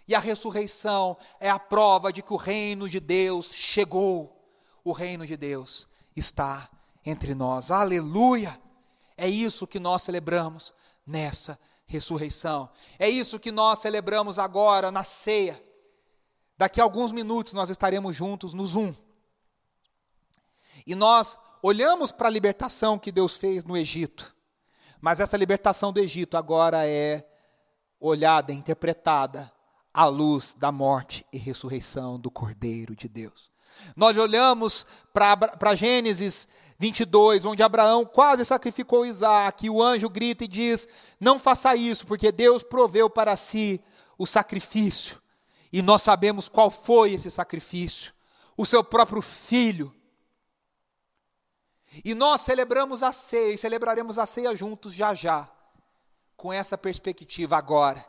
E 0.05 0.13
a 0.13 0.19
ressurreição 0.19 1.15
é 1.39 1.49
a 1.49 1.57
prova 1.57 2.11
de 2.11 2.21
que 2.21 2.33
o 2.33 2.35
reino 2.35 2.89
de 2.89 2.99
Deus 2.99 3.53
chegou. 3.53 4.45
O 4.83 4.91
reino 4.91 5.25
de 5.25 5.37
Deus 5.37 5.87
está 6.13 6.69
entre 7.05 7.33
nós. 7.33 7.71
Aleluia! 7.71 8.59
É 9.17 9.29
isso 9.29 9.65
que 9.65 9.79
nós 9.79 10.01
celebramos 10.01 10.73
nessa 11.05 11.59
ressurreição. 11.85 12.69
É 12.97 13.09
isso 13.09 13.39
que 13.39 13.51
nós 13.51 13.79
celebramos 13.79 14.39
agora 14.39 14.91
na 14.91 15.03
ceia. 15.03 15.61
Daqui 16.57 16.79
a 16.79 16.83
alguns 16.83 17.11
minutos 17.11 17.53
nós 17.53 17.69
estaremos 17.69 18.15
juntos 18.15 18.53
no 18.53 18.65
Zoom. 18.65 18.93
E 20.85 20.95
nós 20.95 21.39
olhamos 21.61 22.11
para 22.11 22.27
a 22.27 22.31
libertação 22.31 22.97
que 22.97 23.11
Deus 23.11 23.35
fez 23.35 23.63
no 23.63 23.75
Egito. 23.75 24.35
Mas 25.01 25.19
essa 25.19 25.37
libertação 25.37 25.91
do 25.91 25.99
Egito 25.99 26.37
agora 26.37 26.87
é 26.87 27.27
olhada, 27.99 28.51
interpretada 28.51 29.51
à 29.93 30.05
luz 30.05 30.55
da 30.57 30.71
morte 30.71 31.25
e 31.31 31.37
ressurreição 31.37 32.19
do 32.19 32.29
Cordeiro 32.29 32.95
de 32.95 33.07
Deus. 33.07 33.51
Nós 33.95 34.15
olhamos 34.17 34.85
para 35.13 35.75
Gênesis 35.75 36.47
22, 36.77 37.45
onde 37.45 37.63
Abraão 37.63 38.05
quase 38.05 38.43
sacrificou 38.43 39.05
Isaac, 39.05 39.65
e 39.65 39.69
o 39.69 39.81
anjo 39.81 40.09
grita 40.09 40.43
e 40.43 40.47
diz: 40.47 40.87
Não 41.19 41.39
faça 41.39 41.75
isso, 41.75 42.05
porque 42.05 42.31
Deus 42.31 42.63
proveu 42.63 43.09
para 43.09 43.35
si 43.35 43.81
o 44.17 44.25
sacrifício. 44.25 45.21
E 45.71 45.81
nós 45.81 46.01
sabemos 46.01 46.49
qual 46.49 46.69
foi 46.69 47.13
esse 47.13 47.31
sacrifício: 47.31 48.13
o 48.57 48.65
seu 48.65 48.83
próprio 48.83 49.21
filho. 49.21 49.93
E 52.03 52.13
nós 52.13 52.41
celebramos 52.41 53.03
a 53.03 53.13
ceia, 53.13 53.53
e 53.53 53.57
celebraremos 53.57 54.19
a 54.19 54.25
ceia 54.25 54.53
juntos 54.53 54.93
já 54.93 55.13
já, 55.13 55.49
com 56.35 56.51
essa 56.51 56.77
perspectiva 56.77 57.55
agora, 57.55 58.05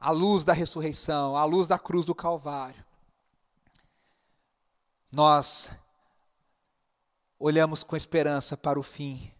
à 0.00 0.10
luz 0.10 0.42
da 0.42 0.54
ressurreição, 0.54 1.36
à 1.36 1.44
luz 1.44 1.68
da 1.68 1.78
cruz 1.78 2.06
do 2.06 2.14
Calvário. 2.14 2.82
Nós 5.12 5.70
olhamos 7.38 7.82
com 7.82 7.96
esperança 7.96 8.56
para 8.56 8.78
o 8.78 8.82
fim, 8.82 9.32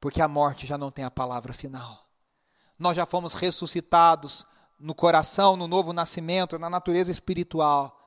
porque 0.00 0.22
a 0.22 0.28
morte 0.28 0.66
já 0.66 0.78
não 0.78 0.90
tem 0.90 1.04
a 1.04 1.10
palavra 1.10 1.52
final. 1.52 2.06
Nós 2.78 2.96
já 2.96 3.04
fomos 3.04 3.34
ressuscitados 3.34 4.46
no 4.78 4.94
coração, 4.94 5.56
no 5.56 5.66
novo 5.66 5.92
nascimento, 5.92 6.58
na 6.58 6.70
natureza 6.70 7.10
espiritual 7.10 7.97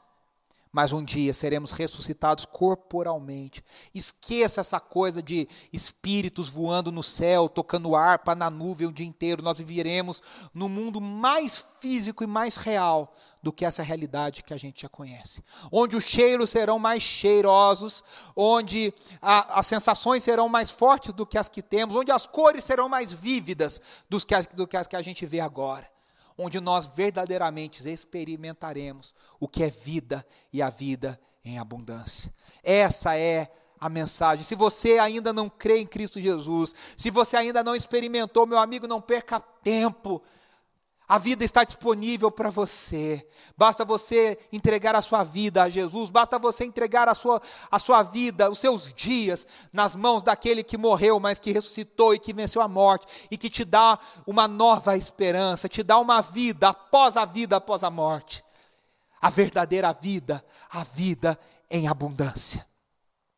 mas 0.71 0.93
um 0.93 1.03
dia 1.03 1.33
seremos 1.33 1.71
ressuscitados 1.71 2.45
corporalmente. 2.45 3.63
Esqueça 3.93 4.61
essa 4.61 4.79
coisa 4.79 5.21
de 5.21 5.47
espíritos 5.73 6.47
voando 6.47 6.91
no 6.91 7.03
céu, 7.03 7.49
tocando 7.49 7.95
harpa 7.95 8.33
na 8.33 8.49
nuvem 8.49 8.87
o 8.87 8.91
dia 8.91 9.05
inteiro. 9.05 9.43
Nós 9.43 9.57
viveremos 9.57 10.23
no 10.53 10.69
mundo 10.69 11.01
mais 11.01 11.63
físico 11.79 12.23
e 12.23 12.27
mais 12.27 12.55
real 12.55 13.13
do 13.43 13.51
que 13.51 13.65
essa 13.65 13.83
realidade 13.83 14.43
que 14.43 14.53
a 14.53 14.57
gente 14.57 14.83
já 14.83 14.89
conhece. 14.89 15.43
Onde 15.71 15.97
os 15.97 16.03
cheiros 16.03 16.51
serão 16.51 16.79
mais 16.79 17.03
cheirosos, 17.03 18.03
onde 18.35 18.93
a, 19.21 19.59
as 19.59 19.67
sensações 19.67 20.23
serão 20.23 20.47
mais 20.47 20.71
fortes 20.71 21.13
do 21.13 21.25
que 21.25 21.37
as 21.37 21.49
que 21.49 21.61
temos, 21.61 21.95
onde 21.95 22.11
as 22.11 22.27
cores 22.27 22.63
serão 22.63 22.87
mais 22.87 23.11
vívidas 23.11 23.81
do 24.07 24.23
que 24.25 24.35
as, 24.35 24.45
do 24.45 24.67
que, 24.67 24.77
as 24.77 24.87
que 24.87 24.95
a 24.95 25.01
gente 25.01 25.25
vê 25.25 25.39
agora 25.39 25.89
onde 26.37 26.59
nós 26.59 26.87
verdadeiramente 26.87 27.87
experimentaremos 27.89 29.13
o 29.39 29.47
que 29.47 29.63
é 29.63 29.69
vida 29.69 30.25
e 30.51 30.61
a 30.61 30.69
vida 30.69 31.19
em 31.43 31.57
abundância. 31.57 32.33
Essa 32.63 33.17
é 33.17 33.51
a 33.79 33.89
mensagem. 33.89 34.45
Se 34.45 34.55
você 34.55 34.99
ainda 34.99 35.33
não 35.33 35.49
crê 35.49 35.79
em 35.79 35.87
Cristo 35.87 36.19
Jesus, 36.21 36.75
se 36.95 37.09
você 37.09 37.35
ainda 37.35 37.63
não 37.63 37.75
experimentou, 37.75 38.45
meu 38.45 38.59
amigo, 38.59 38.87
não 38.87 39.01
perca 39.01 39.39
tempo 39.39 40.21
a 41.11 41.17
vida 41.17 41.43
está 41.43 41.65
disponível 41.65 42.31
para 42.31 42.49
você. 42.49 43.27
Basta 43.57 43.83
você 43.83 44.39
entregar 44.49 44.95
a 44.95 45.01
sua 45.01 45.25
vida 45.25 45.61
a 45.61 45.69
Jesus, 45.69 46.09
basta 46.09 46.39
você 46.39 46.63
entregar 46.63 47.09
a 47.09 47.13
sua, 47.13 47.41
a 47.69 47.77
sua 47.79 48.01
vida, 48.01 48.49
os 48.49 48.59
seus 48.59 48.93
dias, 48.93 49.45
nas 49.73 49.93
mãos 49.93 50.23
daquele 50.23 50.63
que 50.63 50.77
morreu, 50.77 51.19
mas 51.19 51.37
que 51.37 51.51
ressuscitou 51.51 52.13
e 52.13 52.17
que 52.17 52.31
venceu 52.31 52.61
a 52.61 52.67
morte, 52.69 53.05
e 53.29 53.37
que 53.37 53.49
te 53.49 53.65
dá 53.65 53.99
uma 54.25 54.47
nova 54.47 54.95
esperança, 54.95 55.67
te 55.67 55.83
dá 55.83 55.99
uma 55.99 56.21
vida 56.21 56.69
após 56.69 57.17
a 57.17 57.25
vida, 57.25 57.57
após 57.57 57.83
a 57.83 57.89
morte. 57.89 58.41
A 59.21 59.29
verdadeira 59.29 59.91
vida, 59.91 60.41
a 60.69 60.81
vida 60.81 61.37
em 61.69 61.89
abundância. 61.89 62.65